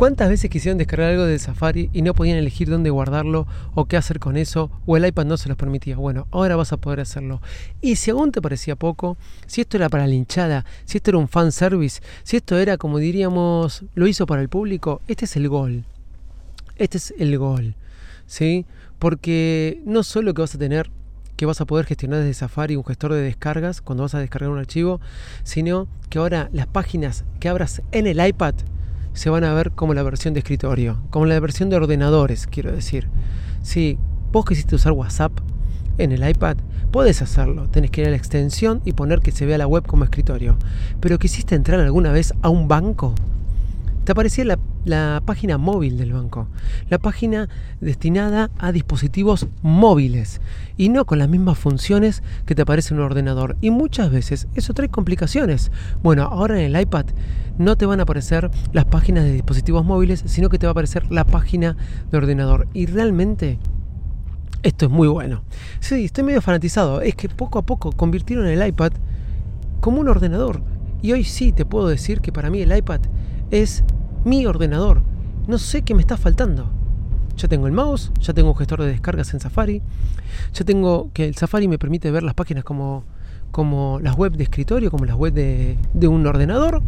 ¿Cuántas 0.01 0.29
veces 0.29 0.49
quisieron 0.49 0.79
descargar 0.79 1.11
algo 1.11 1.25
del 1.25 1.39
Safari 1.39 1.91
y 1.93 2.01
no 2.01 2.15
podían 2.15 2.39
elegir 2.39 2.67
dónde 2.67 2.89
guardarlo 2.89 3.45
o 3.75 3.85
qué 3.85 3.97
hacer 3.97 4.17
con 4.17 4.35
eso 4.35 4.71
o 4.87 4.97
el 4.97 5.05
iPad 5.05 5.25
no 5.25 5.37
se 5.37 5.47
los 5.47 5.59
permitía? 5.59 5.95
Bueno, 5.95 6.25
ahora 6.31 6.55
vas 6.55 6.73
a 6.73 6.77
poder 6.77 7.01
hacerlo. 7.01 7.39
Y 7.81 7.97
si 7.97 8.09
aún 8.09 8.31
te 8.31 8.41
parecía 8.41 8.75
poco, 8.75 9.15
si 9.45 9.61
esto 9.61 9.77
era 9.77 9.89
para 9.89 10.07
la 10.07 10.15
hinchada, 10.15 10.65
si 10.85 10.97
esto 10.97 11.11
era 11.11 11.19
un 11.19 11.27
fan 11.27 11.51
service, 11.51 12.01
si 12.23 12.37
esto 12.37 12.57
era 12.57 12.77
como 12.77 12.97
diríamos, 12.97 13.83
lo 13.93 14.07
hizo 14.07 14.25
para 14.25 14.41
el 14.41 14.49
público, 14.49 15.03
este 15.07 15.25
es 15.25 15.35
el 15.35 15.47
gol. 15.47 15.85
Este 16.77 16.97
es 16.97 17.13
el 17.19 17.37
gol. 17.37 17.75
¿Sí? 18.25 18.65
Porque 18.97 19.83
no 19.85 20.01
solo 20.01 20.33
que 20.33 20.41
vas 20.41 20.55
a 20.55 20.57
tener 20.57 20.89
que 21.35 21.45
vas 21.45 21.61
a 21.61 21.65
poder 21.65 21.85
gestionar 21.85 22.21
desde 22.21 22.33
Safari 22.33 22.75
un 22.75 22.85
gestor 22.85 23.13
de 23.13 23.21
descargas 23.21 23.81
cuando 23.81 24.01
vas 24.01 24.15
a 24.15 24.19
descargar 24.19 24.49
un 24.49 24.57
archivo, 24.57 24.99
sino 25.43 25.87
que 26.09 26.17
ahora 26.17 26.49
las 26.53 26.65
páginas 26.65 27.23
que 27.39 27.49
abras 27.49 27.83
en 27.91 28.07
el 28.07 28.25
iPad 28.25 28.55
se 29.13 29.29
van 29.29 29.43
a 29.43 29.53
ver 29.53 29.71
como 29.71 29.93
la 29.93 30.03
versión 30.03 30.33
de 30.33 30.39
escritorio, 30.39 31.01
como 31.09 31.25
la 31.25 31.39
versión 31.39 31.69
de 31.69 31.75
ordenadores, 31.75 32.47
quiero 32.47 32.71
decir. 32.71 33.07
Si 33.61 33.97
vos 34.31 34.45
quisiste 34.45 34.75
usar 34.75 34.93
WhatsApp 34.93 35.31
en 35.97 36.11
el 36.11 36.27
iPad, 36.27 36.57
puedes 36.91 37.21
hacerlo. 37.21 37.67
Tenés 37.69 37.91
que 37.91 38.01
ir 38.01 38.07
a 38.07 38.11
la 38.11 38.17
extensión 38.17 38.81
y 38.85 38.93
poner 38.93 39.21
que 39.21 39.31
se 39.31 39.45
vea 39.45 39.57
la 39.57 39.67
web 39.67 39.85
como 39.85 40.03
escritorio. 40.03 40.57
Pero 40.99 41.19
quisiste 41.19 41.55
entrar 41.55 41.79
alguna 41.79 42.11
vez 42.11 42.33
a 42.41 42.49
un 42.49 42.67
banco, 42.67 43.13
te 44.11 44.13
aparecía 44.13 44.57
la, 44.83 45.21
página 45.25 45.57
móvil 45.57 45.97
del 45.97 46.11
banco, 46.11 46.49
la 46.89 46.97
página 46.97 47.47
destinada 47.79 48.51
a 48.59 48.73
dispositivos 48.73 49.47
móviles 49.61 50.41
y 50.75 50.89
no 50.89 51.05
con 51.05 51.17
las 51.17 51.29
mismas 51.29 51.57
funciones 51.57 52.21
que 52.45 52.53
te 52.53 52.63
aparece 52.63 52.93
en 52.93 52.99
un 52.99 53.05
ordenador. 53.05 53.55
Y 53.61 53.69
muchas 53.69 54.11
veces 54.11 54.49
eso 54.53 54.73
trae 54.73 54.89
complicaciones. 54.89 55.71
Bueno, 56.03 56.23
ahora 56.23 56.59
en 56.59 56.75
el 56.75 56.81
iPad 56.81 57.05
no 57.57 57.77
te 57.77 57.85
van 57.85 58.01
a 58.01 58.03
aparecer 58.03 58.51
las 58.73 58.83
páginas 58.83 59.23
de 59.23 59.31
dispositivos 59.31 59.85
móviles, 59.85 60.23
sino 60.25 60.49
que 60.49 60.57
te 60.57 60.65
va 60.65 60.71
a 60.71 60.73
aparecer 60.73 61.09
la 61.09 61.23
página 61.23 61.77
de 62.11 62.17
ordenador. 62.17 62.67
Y 62.73 62.87
realmente 62.87 63.59
esto 64.61 64.87
es 64.87 64.91
muy 64.91 65.07
bueno. 65.07 65.43
Sí, 65.79 66.03
estoy 66.03 66.25
medio 66.25 66.41
fanatizado. 66.41 66.99
Es 66.99 67.15
que 67.15 67.29
poco 67.29 67.59
a 67.59 67.65
poco 67.65 67.93
convirtieron 67.93 68.45
el 68.45 68.67
iPad 68.67 68.91
como 69.79 70.01
un 70.01 70.09
ordenador. 70.09 70.61
Y 71.01 71.13
hoy 71.13 71.23
sí 71.23 71.53
te 71.53 71.63
puedo 71.63 71.87
decir 71.87 72.19
que 72.19 72.33
para 72.33 72.49
mí 72.49 72.61
el 72.61 72.75
iPad 72.75 72.99
es 73.51 73.83
mi 74.23 74.45
ordenador. 74.45 75.01
No 75.47 75.57
sé 75.57 75.81
qué 75.81 75.95
me 75.95 76.01
está 76.01 76.17
faltando. 76.17 76.69
Ya 77.37 77.47
tengo 77.47 77.67
el 77.67 77.73
mouse, 77.73 78.11
ya 78.19 78.33
tengo 78.33 78.49
un 78.49 78.55
gestor 78.55 78.81
de 78.81 78.87
descargas 78.87 79.33
en 79.33 79.39
Safari, 79.39 79.81
ya 80.53 80.65
tengo 80.65 81.09
que 81.13 81.25
el 81.25 81.35
Safari 81.35 81.67
me 81.67 81.79
permite 81.79 82.11
ver 82.11 82.23
las 82.23 82.33
páginas 82.33 82.63
como, 82.63 83.03
como 83.51 83.99
las 84.01 84.15
web 84.15 84.33
de 84.33 84.43
escritorio, 84.43 84.91
como 84.91 85.05
las 85.05 85.15
web 85.15 85.33
de, 85.33 85.77
de 85.93 86.07
un 86.07 86.27
ordenador. 86.27 86.81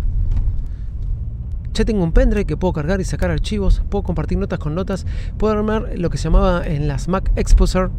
Ya 1.73 1.85
tengo 1.85 2.03
un 2.03 2.11
pendrive 2.11 2.45
que 2.45 2.55
puedo 2.55 2.71
cargar 2.71 3.01
y 3.01 3.03
sacar 3.03 3.31
archivos, 3.31 3.81
puedo 3.89 4.03
compartir 4.03 4.37
notas 4.37 4.59
con 4.59 4.75
notas, 4.75 5.07
puedo 5.39 5.53
armar 5.53 5.93
lo 5.97 6.11
que 6.11 6.19
se 6.19 6.25
llamaba 6.25 6.63
en 6.67 6.87
las 6.87 7.07
Mac 7.07 7.31
Exposer 7.35 7.89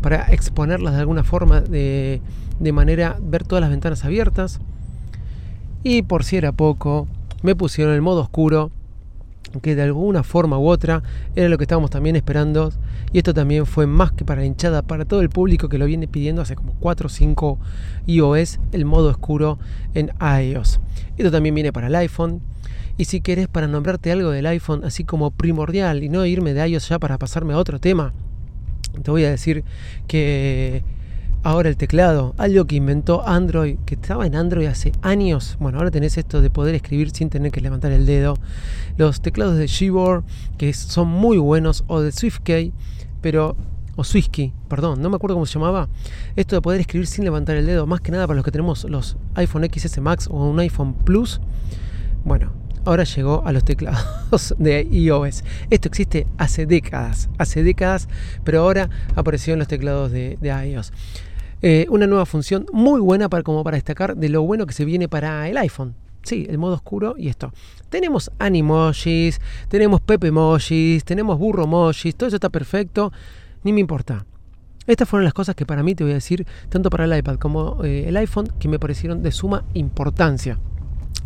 para 0.00 0.30
exponerlas 0.32 0.94
de 0.94 1.00
alguna 1.00 1.24
forma 1.24 1.60
de, 1.60 2.20
de 2.60 2.72
manera 2.72 3.16
ver 3.20 3.44
todas 3.44 3.62
las 3.62 3.70
ventanas 3.70 4.04
abiertas. 4.04 4.60
Y 5.82 6.02
por 6.02 6.22
si 6.22 6.36
era 6.36 6.52
poco, 6.52 7.08
me 7.42 7.56
pusieron 7.56 7.92
el 7.92 8.02
modo 8.02 8.20
oscuro, 8.20 8.70
que 9.60 9.74
de 9.74 9.82
alguna 9.82 10.22
forma 10.22 10.58
u 10.58 10.68
otra 10.68 11.02
era 11.34 11.48
lo 11.48 11.58
que 11.58 11.64
estábamos 11.64 11.90
también 11.90 12.16
esperando. 12.16 12.72
Y 13.12 13.18
esto 13.18 13.34
también 13.34 13.66
fue 13.66 13.86
más 13.86 14.12
que 14.12 14.24
para 14.24 14.40
la 14.40 14.46
hinchada, 14.46 14.82
para 14.82 15.04
todo 15.04 15.20
el 15.20 15.30
público 15.30 15.68
que 15.68 15.78
lo 15.78 15.86
viene 15.86 16.08
pidiendo 16.08 16.42
hace 16.42 16.56
como 16.56 16.74
4 16.80 17.06
o 17.06 17.10
5 17.10 17.58
iOS, 18.06 18.60
el 18.72 18.84
modo 18.84 19.10
oscuro 19.10 19.58
en 19.94 20.12
iOS. 20.20 20.80
Esto 21.16 21.30
también 21.30 21.54
viene 21.54 21.72
para 21.72 21.86
el 21.86 21.94
iPhone. 21.94 22.40
Y 22.96 23.06
si 23.06 23.20
querés 23.20 23.48
para 23.48 23.66
nombrarte 23.66 24.12
algo 24.12 24.30
del 24.30 24.46
iPhone 24.46 24.84
así 24.84 25.04
como 25.04 25.30
primordial 25.32 26.04
y 26.04 26.08
no 26.08 26.24
irme 26.26 26.54
de 26.54 26.68
iOS 26.68 26.88
ya 26.88 26.98
para 26.98 27.18
pasarme 27.18 27.54
a 27.54 27.58
otro 27.58 27.80
tema, 27.80 28.12
te 29.02 29.10
voy 29.10 29.24
a 29.24 29.30
decir 29.30 29.64
que 30.06 30.84
Ahora 31.46 31.68
el 31.68 31.76
teclado, 31.76 32.34
algo 32.38 32.64
que 32.64 32.76
inventó 32.76 33.28
Android, 33.28 33.76
que 33.84 33.96
estaba 33.96 34.26
en 34.26 34.34
Android 34.34 34.66
hace 34.66 34.92
años. 35.02 35.58
Bueno, 35.60 35.76
ahora 35.76 35.90
tenés 35.90 36.16
esto 36.16 36.40
de 36.40 36.48
poder 36.48 36.74
escribir 36.74 37.10
sin 37.10 37.28
tener 37.28 37.52
que 37.52 37.60
levantar 37.60 37.92
el 37.92 38.06
dedo. 38.06 38.38
Los 38.96 39.20
teclados 39.20 39.58
de 39.58 39.66
Gboard, 39.66 40.24
que 40.56 40.72
son 40.72 41.08
muy 41.08 41.36
buenos, 41.36 41.84
o 41.86 42.00
de 42.00 42.12
SwiftKey, 42.12 42.72
pero 43.20 43.58
o 43.94 44.04
SwiftKey, 44.04 44.54
perdón, 44.68 45.02
no 45.02 45.10
me 45.10 45.16
acuerdo 45.16 45.36
cómo 45.36 45.44
se 45.44 45.58
llamaba. 45.58 45.90
Esto 46.34 46.56
de 46.56 46.62
poder 46.62 46.80
escribir 46.80 47.06
sin 47.06 47.24
levantar 47.24 47.56
el 47.56 47.66
dedo, 47.66 47.86
más 47.86 48.00
que 48.00 48.10
nada 48.10 48.26
para 48.26 48.36
los 48.36 48.44
que 48.46 48.50
tenemos 48.50 48.84
los 48.84 49.18
iPhone 49.34 49.68
XS 49.70 49.98
Max 49.98 50.28
o 50.30 50.48
un 50.48 50.58
iPhone 50.60 50.94
Plus. 50.94 51.42
Bueno, 52.24 52.52
ahora 52.86 53.04
llegó 53.04 53.46
a 53.46 53.52
los 53.52 53.64
teclados 53.66 54.54
de 54.58 54.88
iOS. 54.90 55.44
Esto 55.68 55.88
existe 55.88 56.26
hace 56.38 56.64
décadas, 56.64 57.28
hace 57.36 57.62
décadas, 57.62 58.08
pero 58.44 58.62
ahora 58.62 58.88
apareció 59.14 59.52
en 59.52 59.58
los 59.58 59.68
teclados 59.68 60.10
de 60.10 60.38
iOS. 60.40 60.90
Eh, 61.66 61.86
una 61.88 62.06
nueva 62.06 62.26
función 62.26 62.66
muy 62.74 63.00
buena 63.00 63.30
para, 63.30 63.42
como 63.42 63.64
para 63.64 63.78
destacar 63.78 64.18
de 64.18 64.28
lo 64.28 64.42
bueno 64.42 64.66
que 64.66 64.74
se 64.74 64.84
viene 64.84 65.08
para 65.08 65.48
el 65.48 65.56
iPhone. 65.56 65.94
Sí, 66.22 66.46
el 66.50 66.58
modo 66.58 66.74
oscuro 66.74 67.14
y 67.16 67.28
esto. 67.28 67.54
Tenemos 67.88 68.30
animojis, 68.38 69.40
tenemos 69.68 70.02
pepe 70.02 70.26
emojis, 70.26 71.06
tenemos 71.06 71.38
burro 71.38 71.64
emojis, 71.64 72.16
todo 72.16 72.26
eso 72.26 72.36
está 72.36 72.50
perfecto, 72.50 73.14
ni 73.62 73.72
me 73.72 73.80
importa. 73.80 74.26
Estas 74.86 75.08
fueron 75.08 75.24
las 75.24 75.32
cosas 75.32 75.54
que 75.54 75.64
para 75.64 75.82
mí 75.82 75.94
te 75.94 76.04
voy 76.04 76.10
a 76.10 76.16
decir, 76.16 76.46
tanto 76.68 76.90
para 76.90 77.06
el 77.06 77.16
iPad 77.16 77.36
como 77.36 77.82
eh, 77.82 78.04
el 78.08 78.16
iPhone, 78.18 78.52
que 78.58 78.68
me 78.68 78.78
parecieron 78.78 79.22
de 79.22 79.32
suma 79.32 79.64
importancia. 79.72 80.58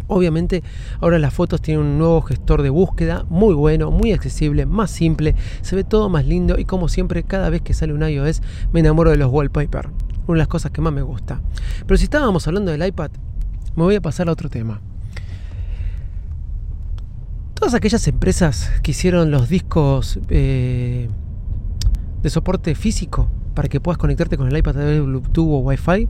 Obviamente 0.07 0.63
ahora 1.01 1.19
las 1.19 1.35
fotos 1.35 1.61
tienen 1.61 1.85
un 1.85 1.99
nuevo 1.99 2.23
gestor 2.23 2.63
de 2.63 2.71
búsqueda 2.71 3.27
muy 3.29 3.55
bueno, 3.55 3.91
muy 3.91 4.13
accesible, 4.13 4.67
más 4.67 4.93
simple, 4.93 5.35
se 5.63 5.75
ve 5.75 5.83
todo 5.83 6.09
más 6.09 6.27
lindo 6.27 6.61
y 6.61 6.65
como 6.65 6.87
siempre 6.87 7.25
cada 7.25 7.51
vez 7.51 7.61
que 7.61 7.75
sale 7.75 7.93
un 7.93 8.09
iOS 8.09 8.41
me 8.73 8.79
enamoro 8.79 9.11
de 9.11 9.17
los 9.17 9.33
wallpaper 9.33 9.89
una 10.29 10.37
de 10.37 10.39
las 10.41 10.49
cosas 10.49 10.71
que 10.71 10.81
más 10.81 10.93
me 10.93 11.03
gusta. 11.03 11.41
Pero 11.87 11.97
si 11.97 12.05
estábamos 12.05 12.47
hablando 12.47 12.71
del 12.71 12.87
iPad, 12.87 13.11
me 13.75 13.83
voy 13.83 13.95
a 13.97 14.01
pasar 14.01 14.29
a 14.29 14.33
otro 14.33 14.49
tema. 14.49 14.81
Todas 17.55 17.75
aquellas 17.75 18.07
empresas 18.07 18.71
que 18.83 18.93
hicieron 18.93 19.31
los 19.31 19.49
discos 19.49 20.21
eh, 20.29 21.09
de 22.23 22.31
soporte 22.31 22.75
físico 22.75 23.29
para 23.55 23.69
que 23.69 23.81
puedas 23.81 23.99
conectarte 23.99 24.37
con 24.37 24.49
el 24.49 24.57
iPad 24.57 24.71
a 24.71 24.81
través 24.81 24.95
de 24.95 25.01
Bluetooth 25.01 25.49
o 25.49 25.59
Wi-Fi, 25.59 26.09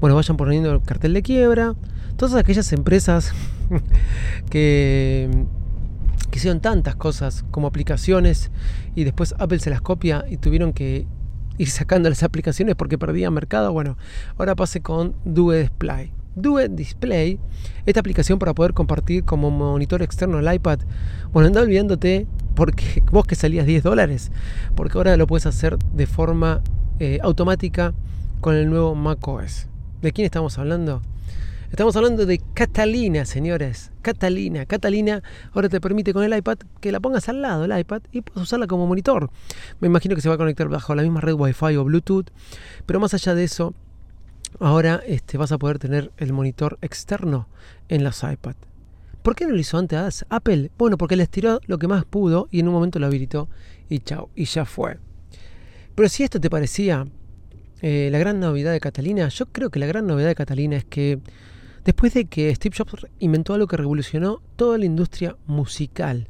bueno, 0.00 0.16
vayan 0.16 0.36
poniendo 0.36 0.72
el 0.72 0.82
cartel 0.82 1.12
de 1.12 1.22
quiebra. 1.22 1.74
Todas 2.16 2.34
aquellas 2.34 2.72
empresas 2.72 3.32
que, 4.50 5.28
que 6.30 6.38
hicieron 6.38 6.60
tantas 6.60 6.96
cosas 6.96 7.44
como 7.50 7.66
aplicaciones 7.66 8.50
y 8.94 9.04
después 9.04 9.34
Apple 9.38 9.58
se 9.58 9.70
las 9.70 9.80
copia 9.80 10.24
y 10.28 10.38
tuvieron 10.38 10.72
que 10.72 11.06
ir 11.58 11.68
sacando 11.68 12.08
las 12.08 12.22
aplicaciones 12.22 12.74
porque 12.74 12.98
perdía 12.98 13.30
mercado. 13.30 13.72
Bueno, 13.72 13.96
ahora 14.38 14.54
pase 14.54 14.80
con 14.80 15.14
Due 15.24 15.60
Display. 15.60 16.12
Due 16.34 16.68
Display, 16.68 17.38
esta 17.84 18.00
aplicación 18.00 18.38
para 18.38 18.54
poder 18.54 18.72
compartir 18.72 19.24
como 19.24 19.50
monitor 19.50 20.02
externo 20.02 20.38
el 20.38 20.54
iPad. 20.54 20.80
Bueno, 21.32 21.48
anda 21.48 21.60
olvidándote 21.60 22.26
porque 22.54 23.02
vos 23.12 23.26
que 23.26 23.34
salías 23.34 23.66
10 23.66 23.82
dólares, 23.82 24.32
porque 24.74 24.98
ahora 24.98 25.16
lo 25.16 25.26
puedes 25.26 25.46
hacer 25.46 25.78
de 25.78 26.06
forma 26.06 26.62
eh, 26.98 27.18
automática 27.22 27.94
con 28.40 28.54
el 28.54 28.70
nuevo 28.70 28.94
macOS. 28.94 29.68
¿De 30.00 30.12
quién 30.12 30.24
estamos 30.24 30.58
hablando? 30.58 31.02
Estamos 31.72 31.96
hablando 31.96 32.26
de 32.26 32.38
Catalina, 32.52 33.24
señores. 33.24 33.92
Catalina. 34.02 34.66
Catalina 34.66 35.22
ahora 35.54 35.70
te 35.70 35.80
permite 35.80 36.12
con 36.12 36.22
el 36.22 36.36
iPad 36.36 36.58
que 36.82 36.92
la 36.92 37.00
pongas 37.00 37.30
al 37.30 37.40
lado 37.40 37.62
del 37.62 37.78
iPad 37.78 38.02
y 38.12 38.20
puedes 38.20 38.42
usarla 38.42 38.66
como 38.66 38.86
monitor. 38.86 39.30
Me 39.80 39.88
imagino 39.88 40.14
que 40.14 40.20
se 40.20 40.28
va 40.28 40.34
a 40.34 40.38
conectar 40.38 40.68
bajo 40.68 40.94
la 40.94 41.00
misma 41.00 41.22
red 41.22 41.32
Wi-Fi 41.32 41.76
o 41.76 41.84
Bluetooth. 41.84 42.26
Pero 42.84 43.00
más 43.00 43.14
allá 43.14 43.34
de 43.34 43.44
eso, 43.44 43.72
ahora 44.60 45.02
este, 45.06 45.38
vas 45.38 45.50
a 45.50 45.56
poder 45.56 45.78
tener 45.78 46.12
el 46.18 46.34
monitor 46.34 46.76
externo 46.82 47.48
en 47.88 48.04
los 48.04 48.22
iPad. 48.22 48.54
¿Por 49.22 49.34
qué 49.34 49.46
no 49.46 49.52
lo 49.52 49.58
hizo 49.58 49.78
antes 49.78 50.26
Apple? 50.28 50.70
Bueno, 50.76 50.98
porque 50.98 51.16
le 51.16 51.22
estiró 51.22 51.58
lo 51.64 51.78
que 51.78 51.88
más 51.88 52.04
pudo 52.04 52.48
y 52.50 52.60
en 52.60 52.68
un 52.68 52.74
momento 52.74 52.98
lo 52.98 53.06
habilitó 53.06 53.48
y 53.88 54.00
chao, 54.00 54.28
y 54.36 54.44
ya 54.44 54.66
fue. 54.66 54.98
Pero 55.94 56.10
si 56.10 56.22
esto 56.22 56.38
te 56.38 56.50
parecía 56.50 57.06
eh, 57.80 58.10
la 58.12 58.18
gran 58.18 58.40
novedad 58.40 58.72
de 58.72 58.80
Catalina, 58.80 59.26
yo 59.28 59.46
creo 59.46 59.70
que 59.70 59.78
la 59.78 59.86
gran 59.86 60.06
novedad 60.06 60.28
de 60.28 60.34
Catalina 60.34 60.76
es 60.76 60.84
que 60.84 61.18
después 61.84 62.14
de 62.14 62.26
que 62.26 62.54
Steve 62.54 62.74
Jobs 62.76 63.06
inventó 63.18 63.54
algo 63.54 63.66
que 63.66 63.76
revolucionó 63.76 64.40
toda 64.56 64.78
la 64.78 64.84
industria 64.84 65.36
musical, 65.46 66.28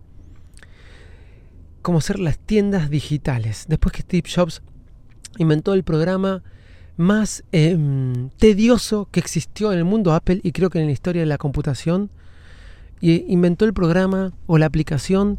como 1.83 2.01
ser 2.01 2.19
las 2.19 2.39
tiendas 2.39 2.91
digitales. 2.91 3.67
Después 3.69 3.93
que 3.93 4.03
Steve 4.03 4.29
Jobs 4.35 4.63
inventó 5.39 5.75
el 5.75 5.83
programa 5.83 6.43
más 6.97 7.45
em, 7.53 8.31
tedioso 8.39 9.09
que 9.11 9.21
existió 9.21 9.73
en 9.73 9.79
el 9.79 9.85
mundo 9.85 10.13
Apple 10.13 10.41
y 10.43 10.53
creo 10.53 10.71
que 10.71 10.79
en 10.79 10.87
la 10.87 10.93
historia 10.93 11.23
de 11.23 11.27
la 11.27 11.39
computación, 11.39 12.11
y 13.01 13.25
inventó 13.33 13.65
el 13.65 13.75
programa 13.75 14.33
o 14.47 14.59
la 14.59 14.67
aplicación 14.67 15.39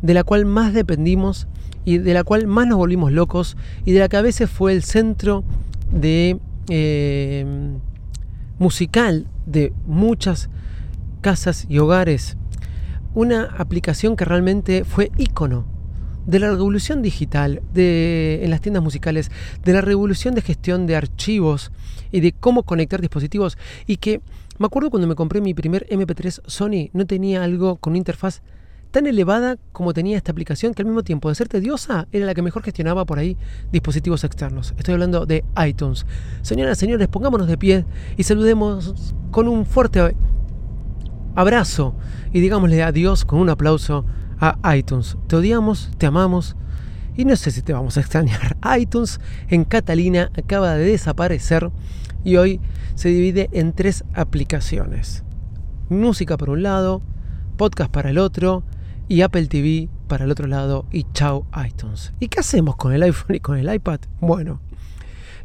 de 0.00 0.14
la 0.14 0.24
cual 0.24 0.46
más 0.46 0.72
dependimos 0.72 1.46
y 1.84 1.98
de 1.98 2.14
la 2.14 2.24
cual 2.24 2.46
más 2.46 2.66
nos 2.66 2.78
volvimos 2.78 3.12
locos 3.12 3.58
y 3.84 3.92
de 3.92 4.00
la 4.00 4.08
que 4.08 4.16
a 4.16 4.22
veces 4.22 4.50
fue 4.50 4.72
el 4.72 4.82
centro 4.82 5.44
de... 5.92 6.38
Em, 6.68 7.78
musical 8.58 9.26
de 9.46 9.72
muchas 9.86 10.50
casas 11.20 11.66
y 11.68 11.78
hogares. 11.78 12.36
Una 13.14 13.44
aplicación 13.44 14.16
que 14.16 14.24
realmente 14.24 14.84
fue 14.84 15.10
ícono 15.16 15.66
de 16.26 16.38
la 16.38 16.50
revolución 16.50 17.02
digital 17.02 17.62
de, 17.72 18.40
en 18.42 18.50
las 18.50 18.60
tiendas 18.60 18.82
musicales, 18.82 19.30
de 19.62 19.72
la 19.72 19.80
revolución 19.80 20.34
de 20.34 20.42
gestión 20.42 20.86
de 20.86 20.96
archivos 20.96 21.70
y 22.12 22.20
de 22.20 22.32
cómo 22.32 22.62
conectar 22.62 23.00
dispositivos. 23.00 23.58
Y 23.86 23.98
que 23.98 24.20
me 24.58 24.66
acuerdo 24.66 24.90
cuando 24.90 25.06
me 25.06 25.14
compré 25.14 25.40
mi 25.40 25.54
primer 25.54 25.86
MP3 25.88 26.42
Sony, 26.46 26.90
no 26.92 27.06
tenía 27.06 27.44
algo 27.44 27.76
con 27.76 27.92
una 27.92 27.98
interfaz 27.98 28.42
tan 28.94 29.08
elevada 29.08 29.56
como 29.72 29.92
tenía 29.92 30.16
esta 30.16 30.30
aplicación 30.30 30.72
que 30.72 30.82
al 30.82 30.86
mismo 30.86 31.02
tiempo 31.02 31.28
de 31.28 31.34
ser 31.34 31.48
tediosa 31.48 32.06
era 32.12 32.26
la 32.26 32.32
que 32.32 32.42
mejor 32.42 32.62
gestionaba 32.62 33.04
por 33.04 33.18
ahí 33.18 33.36
dispositivos 33.72 34.22
externos. 34.22 34.72
Estoy 34.78 34.94
hablando 34.94 35.26
de 35.26 35.44
iTunes. 35.66 36.06
Señoras, 36.42 36.78
y 36.78 36.80
señores, 36.82 37.08
pongámonos 37.08 37.48
de 37.48 37.58
pie 37.58 37.86
y 38.16 38.22
saludemos 38.22 38.94
con 39.32 39.48
un 39.48 39.66
fuerte 39.66 40.14
abrazo 41.34 41.96
y 42.32 42.38
digámosle 42.38 42.84
adiós 42.84 43.24
con 43.24 43.40
un 43.40 43.50
aplauso 43.50 44.04
a 44.38 44.76
iTunes. 44.76 45.16
Te 45.26 45.34
odiamos, 45.34 45.90
te 45.98 46.06
amamos 46.06 46.54
y 47.16 47.24
no 47.24 47.34
sé 47.34 47.50
si 47.50 47.62
te 47.62 47.72
vamos 47.72 47.96
a 47.96 48.00
extrañar. 48.00 48.56
iTunes 48.78 49.18
en 49.48 49.64
Catalina 49.64 50.30
acaba 50.38 50.76
de 50.76 50.84
desaparecer 50.84 51.72
y 52.22 52.36
hoy 52.36 52.60
se 52.94 53.08
divide 53.08 53.50
en 53.50 53.72
tres 53.72 54.04
aplicaciones. 54.14 55.24
Música 55.88 56.36
por 56.36 56.50
un 56.50 56.62
lado, 56.62 57.02
podcast 57.56 57.90
para 57.90 58.10
el 58.10 58.18
otro 58.18 58.62
y 59.08 59.22
Apple 59.22 59.46
TV 59.46 59.88
para 60.08 60.24
el 60.24 60.30
otro 60.30 60.46
lado 60.46 60.86
y 60.90 61.04
chao 61.12 61.46
iTunes. 61.66 62.12
¿Y 62.20 62.28
qué 62.28 62.40
hacemos 62.40 62.76
con 62.76 62.92
el 62.92 63.02
iPhone 63.02 63.36
y 63.36 63.40
con 63.40 63.58
el 63.58 63.72
iPad? 63.72 64.00
Bueno, 64.20 64.60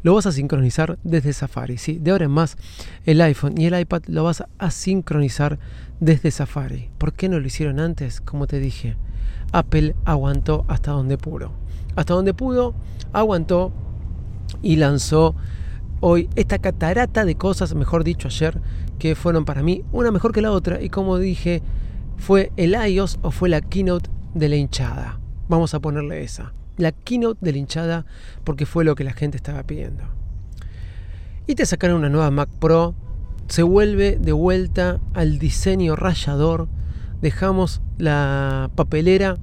lo 0.01 0.13
vas 0.13 0.25
a 0.25 0.31
sincronizar 0.31 0.97
desde 1.03 1.33
Safari. 1.33 1.77
¿sí? 1.77 1.99
De 1.99 2.11
ahora 2.11 2.25
en 2.25 2.31
más, 2.31 2.57
el 3.05 3.21
iPhone 3.21 3.59
y 3.59 3.65
el 3.65 3.79
iPad 3.79 4.03
lo 4.07 4.23
vas 4.23 4.43
a 4.57 4.71
sincronizar 4.71 5.59
desde 5.99 6.31
Safari. 6.31 6.89
¿Por 6.97 7.13
qué 7.13 7.29
no 7.29 7.39
lo 7.39 7.47
hicieron 7.47 7.79
antes? 7.79 8.21
Como 8.21 8.47
te 8.47 8.59
dije, 8.59 8.95
Apple 9.51 9.95
aguantó 10.05 10.65
hasta 10.67 10.91
donde 10.91 11.17
pudo. 11.17 11.51
Hasta 11.95 12.13
donde 12.13 12.33
pudo, 12.33 12.75
aguantó 13.11 13.73
y 14.61 14.77
lanzó 14.77 15.35
hoy 15.99 16.29
esta 16.35 16.59
catarata 16.59 17.25
de 17.25 17.35
cosas, 17.35 17.75
mejor 17.75 18.03
dicho 18.03 18.29
ayer, 18.29 18.61
que 18.99 19.15
fueron 19.15 19.43
para 19.43 19.63
mí 19.63 19.83
una 19.91 20.11
mejor 20.11 20.31
que 20.31 20.41
la 20.41 20.51
otra. 20.51 20.81
Y 20.81 20.89
como 20.89 21.17
dije, 21.17 21.61
fue 22.19 22.51
el 22.57 22.75
iOS 22.75 23.19
o 23.21 23.31
fue 23.31 23.49
la 23.49 23.61
keynote 23.61 24.09
de 24.33 24.49
la 24.49 24.55
hinchada. 24.55 25.19
Vamos 25.47 25.73
a 25.73 25.79
ponerle 25.79 26.23
esa. 26.23 26.53
La 26.77 26.91
keynote 26.91 27.39
de 27.41 27.51
la 27.51 27.57
hinchada 27.57 28.05
porque 28.43 28.65
fue 28.65 28.85
lo 28.85 28.95
que 28.95 29.03
la 29.03 29.13
gente 29.13 29.37
estaba 29.37 29.63
pidiendo. 29.63 30.03
Y 31.47 31.55
te 31.55 31.65
sacaron 31.65 31.97
una 31.97 32.09
nueva 32.09 32.29
Mac 32.29 32.49
Pro. 32.59 32.93
Se 33.47 33.63
vuelve 33.63 34.17
de 34.19 34.31
vuelta 34.31 34.99
al 35.13 35.39
diseño 35.39 35.95
rayador. 35.95 36.67
Dejamos 37.21 37.81
la 37.97 38.69
papelera 38.75 39.37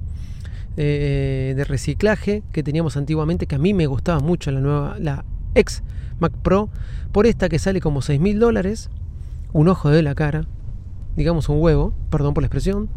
eh, 0.76 1.54
de 1.56 1.64
reciclaje 1.64 2.42
que 2.52 2.62
teníamos 2.62 2.96
antiguamente, 2.96 3.46
que 3.46 3.56
a 3.56 3.58
mí 3.58 3.74
me 3.74 3.86
gustaba 3.86 4.20
mucho 4.20 4.50
la 4.50 4.60
nueva, 4.60 4.96
la 5.00 5.24
ex 5.54 5.82
Mac 6.20 6.32
Pro, 6.42 6.68
por 7.12 7.26
esta 7.26 7.48
que 7.48 7.58
sale 7.58 7.80
como 7.80 8.02
6 8.02 8.20
mil 8.20 8.38
dólares, 8.38 8.90
un 9.52 9.68
ojo 9.68 9.90
de 9.90 10.02
la 10.02 10.14
cara, 10.14 10.46
digamos 11.16 11.48
un 11.48 11.60
huevo, 11.60 11.92
perdón 12.10 12.34
por 12.34 12.42
la 12.42 12.46
expresión, 12.46 12.88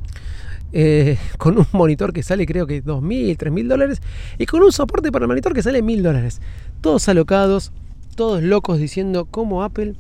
eh, 0.72 1.18
con 1.38 1.58
un 1.58 1.66
monitor 1.72 2.14
que 2.14 2.24
sale 2.24 2.46
creo 2.46 2.68
que 2.68 2.84
2.000, 2.84 3.38
3.000 3.38 3.68
dólares 3.68 4.02
y 4.38 4.46
con 4.46 4.62
un 4.62 4.72
soporte 4.72 5.12
para 5.12 5.24
el 5.24 5.30
monitor 5.30 5.54
que 5.54 5.64
sale 5.64 5.84
1.000 5.84 6.02
dólares. 6.02 6.42
Todos 6.82 7.08
alocados, 7.10 7.72
todos 8.16 8.44
locos 8.44 8.80
diciendo 8.80 9.26
cómo 9.26 9.64
Apple 9.64 9.96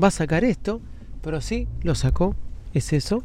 va 0.00 0.08
a 0.08 0.12
sacar 0.12 0.44
esto, 0.44 0.80
pero 1.22 1.40
sí 1.40 1.68
lo 1.82 1.94
sacó, 1.94 2.36
es 2.74 2.92
eso. 2.92 3.22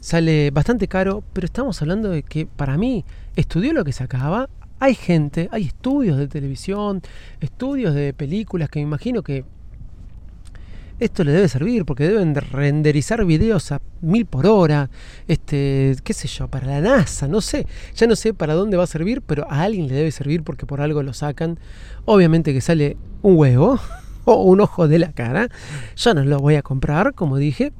Sale 0.00 0.50
bastante 0.50 0.88
caro, 0.88 1.24
pero 1.32 1.46
estamos 1.46 1.80
hablando 1.82 2.10
de 2.10 2.22
que 2.22 2.46
para 2.46 2.76
mí 2.76 3.04
estudió 3.34 3.72
lo 3.72 3.84
que 3.84 3.92
sacaba. 3.92 4.48
Hay 4.78 4.94
gente, 4.94 5.48
hay 5.52 5.64
estudios 5.64 6.18
de 6.18 6.28
televisión, 6.28 7.00
estudios 7.40 7.94
de 7.94 8.12
películas 8.12 8.68
que 8.68 8.78
me 8.78 8.84
imagino 8.84 9.22
que 9.22 9.44
esto 10.98 11.24
le 11.24 11.32
debe 11.32 11.48
servir 11.48 11.84
porque 11.84 12.08
deben 12.08 12.32
de 12.32 12.40
renderizar 12.40 13.24
videos 13.24 13.72
a 13.72 13.80
mil 14.00 14.26
por 14.26 14.46
hora, 14.46 14.90
este, 15.28 15.96
qué 16.02 16.12
sé 16.12 16.28
yo, 16.28 16.48
para 16.48 16.66
la 16.66 16.80
NASA, 16.80 17.28
no 17.28 17.40
sé, 17.40 17.66
ya 17.94 18.06
no 18.06 18.16
sé 18.16 18.32
para 18.32 18.54
dónde 18.54 18.76
va 18.76 18.84
a 18.84 18.88
servir, 18.88 19.22
pero 19.22 19.50
a 19.50 19.62
alguien 19.62 19.88
le 19.88 19.94
debe 19.94 20.10
servir 20.10 20.42
porque 20.42 20.66
por 20.66 20.80
algo 20.80 21.02
lo 21.02 21.12
sacan. 21.12 21.58
Obviamente 22.04 22.52
que 22.52 22.60
sale 22.60 22.96
un 23.22 23.36
huevo 23.36 23.78
o 24.24 24.42
un 24.44 24.60
ojo 24.60 24.88
de 24.88 24.98
la 24.98 25.12
cara. 25.12 25.48
Yo 25.96 26.14
no 26.14 26.24
lo 26.24 26.38
voy 26.38 26.54
a 26.54 26.62
comprar, 26.62 27.14
como 27.14 27.36
dije, 27.36 27.72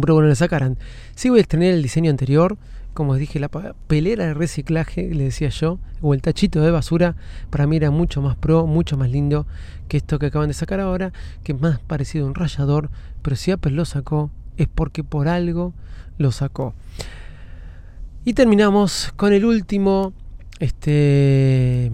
pero 0.00 0.14
bueno, 0.14 0.28
le 0.28 0.34
sacarán. 0.34 0.78
Sí 1.14 1.28
voy 1.28 1.38
a 1.38 1.42
extrañar 1.42 1.72
el 1.72 1.82
diseño 1.82 2.10
anterior, 2.10 2.56
como 2.94 3.14
dije, 3.16 3.40
la 3.40 3.48
pelera 3.48 4.26
de 4.26 4.34
reciclaje, 4.34 5.14
le 5.14 5.24
decía 5.24 5.48
yo, 5.48 5.78
o 6.00 6.14
el 6.14 6.22
tachito 6.22 6.60
de 6.60 6.70
basura, 6.70 7.16
para 7.50 7.66
mí 7.66 7.76
era 7.76 7.90
mucho 7.90 8.22
más 8.22 8.36
pro, 8.36 8.66
mucho 8.66 8.96
más 8.96 9.10
lindo 9.10 9.46
que 9.88 9.96
esto 9.96 10.18
que 10.18 10.26
acaban 10.26 10.48
de 10.48 10.54
sacar 10.54 10.80
ahora, 10.80 11.12
que 11.42 11.52
es 11.52 11.60
más 11.60 11.80
parecido 11.80 12.24
a 12.24 12.28
un 12.28 12.34
rayador, 12.34 12.90
pero 13.22 13.36
si 13.36 13.50
Apple 13.50 13.72
lo 13.72 13.84
sacó, 13.84 14.30
es 14.56 14.68
porque 14.68 15.04
por 15.04 15.28
algo 15.28 15.72
lo 16.18 16.32
sacó. 16.32 16.74
Y 18.24 18.34
terminamos 18.34 19.12
con 19.16 19.32
el 19.32 19.44
último 19.44 20.12
este, 20.60 21.90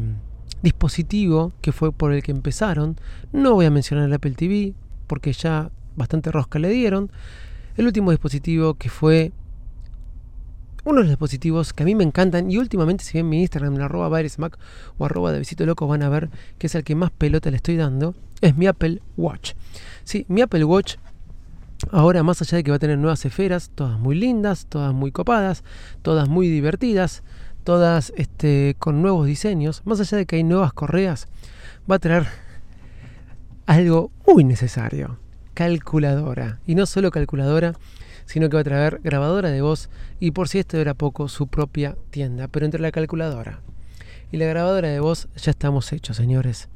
dispositivo 0.63 1.53
que 1.63 1.73
fue 1.73 1.93
por 1.93 2.13
el 2.13 2.23
que 2.23 2.33
empezaron. 2.33 2.97
No 3.33 3.55
voy 3.55 3.67
a 3.67 3.71
mencionar 3.71 4.07
el 4.07 4.13
Apple 4.13 4.33
TV 4.33 4.75
porque 5.07 5.33
ya 5.33 5.71
bastante 5.97 6.31
rosca 6.31 6.59
le 6.59 6.69
dieron. 6.69 7.11
El 7.77 7.87
último 7.87 8.11
dispositivo 8.11 8.75
que 8.75 8.91
fue 8.91 9.33
uno 10.89 11.01
de 11.01 11.05
los 11.05 11.11
dispositivos 11.11 11.75
que 11.75 11.83
a 11.83 11.87
mí 11.87 11.95
me 11.95 12.03
encantan 12.03 12.51
y 12.51 12.57
últimamente 12.57 13.05
si 13.05 13.19
ven 13.19 13.29
mi 13.29 13.43
Instagram 13.43 13.75
en 13.75 13.83
arroba 13.83 14.09
Mac 14.39 14.59
o 14.97 15.05
arroba 15.05 15.33
de 15.33 15.39
Visito 15.39 15.67
Loco 15.67 15.87
van 15.87 16.03
a 16.03 16.09
ver 16.09 16.31
que 16.59 16.67
es 16.67 16.75
el 16.75 16.83
que 16.83 16.95
más 16.95 17.11
pelota 17.11 17.51
le 17.51 17.57
estoy 17.57 17.77
dando, 17.77 18.15
es 18.41 18.57
mi 18.57 18.67
Apple 18.67 19.03
Watch. 19.19 19.53
Sí, 20.05 20.25
mi 20.29 20.41
Apple 20.41 20.65
Watch 20.65 20.97
ahora 21.93 22.23
más 22.23 22.41
allá 22.41 22.57
de 22.57 22.65
que 22.65 22.71
va 22.71 22.77
a 22.77 22.81
tener 22.81 22.97
nuevas 22.97 23.23
esferas, 23.27 23.71
todas 23.75 23.99
muy 23.99 24.17
lindas, 24.17 24.65
todas 24.67 24.95
muy 24.95 25.13
copadas, 25.13 25.63
todas 26.01 26.27
muy 26.27 26.49
divertidas, 26.49 27.23
todas 27.65 28.15
este, 28.17 28.75
con 28.79 29.03
nuevos 29.03 29.27
diseños, 29.27 29.83
más 29.85 30.01
allá 30.01 30.17
de 30.17 30.25
que 30.25 30.37
hay 30.37 30.43
nuevas 30.43 30.73
correas, 30.73 31.29
va 31.89 31.97
a 31.97 31.99
traer 31.99 32.27
algo 33.67 34.11
muy 34.27 34.43
necesario, 34.43 35.19
calculadora. 35.53 36.61
Y 36.67 36.75
no 36.75 36.87
solo 36.87 37.11
calculadora, 37.11 37.75
sino 38.29 38.51
que 38.51 38.57
va 38.57 38.61
a 38.61 38.65
traer 38.65 39.01
grabadora 39.03 39.51
de 39.51 39.63
voz 39.63 39.89
y 40.21 40.33
por 40.33 40.49
si 40.49 40.59
esto 40.59 40.77
era 40.77 40.93
poco, 40.93 41.29
su 41.29 41.47
propia 41.47 41.97
tienda. 42.11 42.47
Pero 42.47 42.67
entre 42.67 42.81
la 42.81 42.93
calculadora 42.93 43.61
y 44.31 44.37
la 44.37 44.45
grabadora 44.45 44.89
de 44.89 45.01
voz 45.01 45.29
ya 45.35 45.51
estamos 45.51 45.91
hechos, 45.95 46.19
señores. 46.19 46.69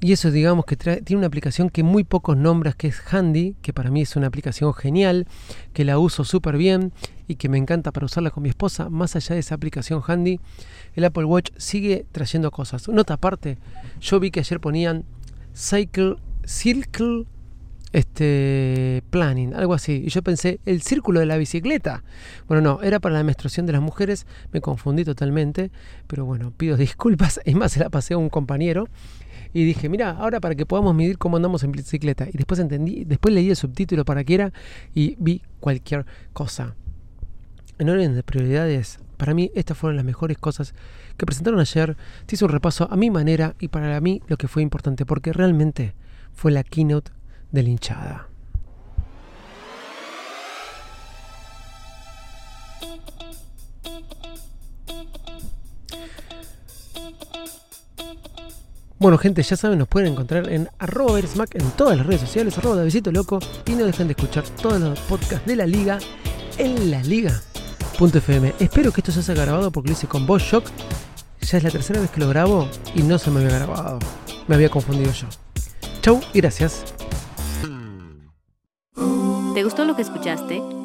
Y 0.00 0.12
eso 0.12 0.30
digamos 0.30 0.66
que 0.66 0.76
tiene 0.76 1.16
una 1.16 1.26
aplicación 1.26 1.70
que 1.70 1.82
muy 1.82 2.04
pocos 2.04 2.36
nombras, 2.36 2.76
que 2.76 2.88
es 2.88 3.02
Handy, 3.12 3.56
que 3.62 3.72
para 3.72 3.90
mí 3.90 4.02
es 4.02 4.14
una 4.14 4.28
aplicación 4.28 4.74
genial, 4.74 5.26
que 5.72 5.84
la 5.84 5.98
uso 5.98 6.22
súper 6.22 6.58
bien 6.58 6.92
y 7.26 7.36
que 7.36 7.48
me 7.48 7.56
encanta 7.56 7.90
para 7.90 8.04
usarla 8.06 8.30
con 8.30 8.42
mi 8.42 8.50
esposa. 8.50 8.90
Más 8.90 9.16
allá 9.16 9.34
de 9.34 9.40
esa 9.40 9.54
aplicación 9.54 10.02
Handy, 10.06 10.38
el 10.94 11.04
Apple 11.04 11.24
Watch 11.24 11.50
sigue 11.56 12.04
trayendo 12.12 12.50
cosas. 12.50 12.88
Nota 12.88 13.14
aparte, 13.14 13.56
yo 14.00 14.20
vi 14.20 14.30
que 14.30 14.40
ayer 14.40 14.60
ponían 14.60 15.04
Cycle, 15.56 16.16
Circle 16.44 17.24
este 17.92 19.02
planning, 19.10 19.54
algo 19.54 19.74
así. 19.74 20.02
Y 20.06 20.08
yo 20.10 20.22
pensé, 20.22 20.60
el 20.66 20.82
círculo 20.82 21.20
de 21.20 21.26
la 21.26 21.36
bicicleta. 21.36 22.02
Bueno, 22.46 22.62
no, 22.62 22.82
era 22.82 23.00
para 23.00 23.14
la 23.14 23.24
menstruación 23.24 23.66
de 23.66 23.72
las 23.72 23.82
mujeres, 23.82 24.26
me 24.52 24.60
confundí 24.60 25.04
totalmente, 25.04 25.70
pero 26.06 26.24
bueno, 26.24 26.52
pido 26.56 26.76
disculpas, 26.76 27.40
y 27.44 27.54
más 27.54 27.72
se 27.72 27.80
la 27.80 27.90
pasé 27.90 28.14
a 28.14 28.18
un 28.18 28.28
compañero 28.28 28.88
y 29.52 29.64
dije, 29.64 29.88
mira, 29.88 30.10
ahora 30.10 30.40
para 30.40 30.54
que 30.54 30.66
podamos 30.66 30.94
medir 30.94 31.18
cómo 31.18 31.36
andamos 31.36 31.62
en 31.64 31.72
bicicleta. 31.72 32.28
Y 32.28 32.36
después 32.36 32.60
entendí, 32.60 33.04
después 33.04 33.34
leí 33.34 33.50
el 33.50 33.56
subtítulo 33.56 34.04
para 34.04 34.24
que 34.24 34.34
era 34.34 34.52
y 34.94 35.16
vi 35.18 35.42
cualquier 35.60 36.04
cosa. 36.32 36.74
En 37.78 37.88
orden 37.88 38.14
de 38.14 38.22
prioridades, 38.22 38.98
para 39.16 39.34
mí 39.34 39.50
estas 39.54 39.78
fueron 39.78 39.96
las 39.96 40.04
mejores 40.04 40.36
cosas 40.36 40.74
que 41.16 41.24
presentaron 41.24 41.60
ayer. 41.60 41.96
Te 42.26 42.34
hice 42.34 42.44
un 42.44 42.50
repaso 42.50 42.88
a 42.90 42.96
mi 42.96 43.10
manera 43.10 43.54
y 43.58 43.68
para 43.68 44.00
mí 44.00 44.20
lo 44.26 44.36
que 44.36 44.48
fue 44.48 44.62
importante, 44.62 45.06
porque 45.06 45.32
realmente 45.32 45.94
fue 46.34 46.52
la 46.52 46.62
keynote 46.62 47.10
de 47.50 47.62
la 47.62 47.68
hinchada. 47.68 48.28
Bueno, 59.00 59.16
gente, 59.16 59.42
ya 59.44 59.56
saben, 59.56 59.78
nos 59.78 59.86
pueden 59.86 60.12
encontrar 60.12 60.50
en 60.50 60.68
arroba 60.78 61.20
en 61.20 61.70
todas 61.76 61.96
las 61.96 62.04
redes 62.04 62.22
sociales, 62.22 62.58
arroba 62.58 62.76
de 62.76 62.84
Visito 62.84 63.12
Loco, 63.12 63.38
y 63.64 63.72
no 63.72 63.84
dejen 63.84 64.08
de 64.08 64.12
escuchar 64.12 64.42
todos 64.60 64.80
los 64.80 64.98
podcasts 65.00 65.46
de 65.46 65.54
la 65.54 65.66
liga 65.66 66.00
en 66.58 66.90
la 66.90 67.00
liga.fm. 67.04 68.54
Espero 68.58 68.90
que 68.90 69.00
esto 69.00 69.12
se 69.12 69.20
haya 69.20 69.44
grabado 69.44 69.70
porque 69.70 69.90
lo 69.90 69.92
hice 69.92 70.08
con 70.08 70.26
Voz 70.26 70.42
Shock. 70.42 70.64
Ya 71.42 71.58
es 71.58 71.64
la 71.64 71.70
tercera 71.70 72.00
vez 72.00 72.10
que 72.10 72.18
lo 72.18 72.28
grabo 72.28 72.68
y 72.96 73.02
no 73.02 73.18
se 73.18 73.30
me 73.30 73.38
había 73.38 73.56
grabado. 73.56 74.00
Me 74.48 74.56
había 74.56 74.68
confundido 74.68 75.12
yo. 75.12 75.28
Chau 76.02 76.20
y 76.34 76.40
gracias. 76.40 76.97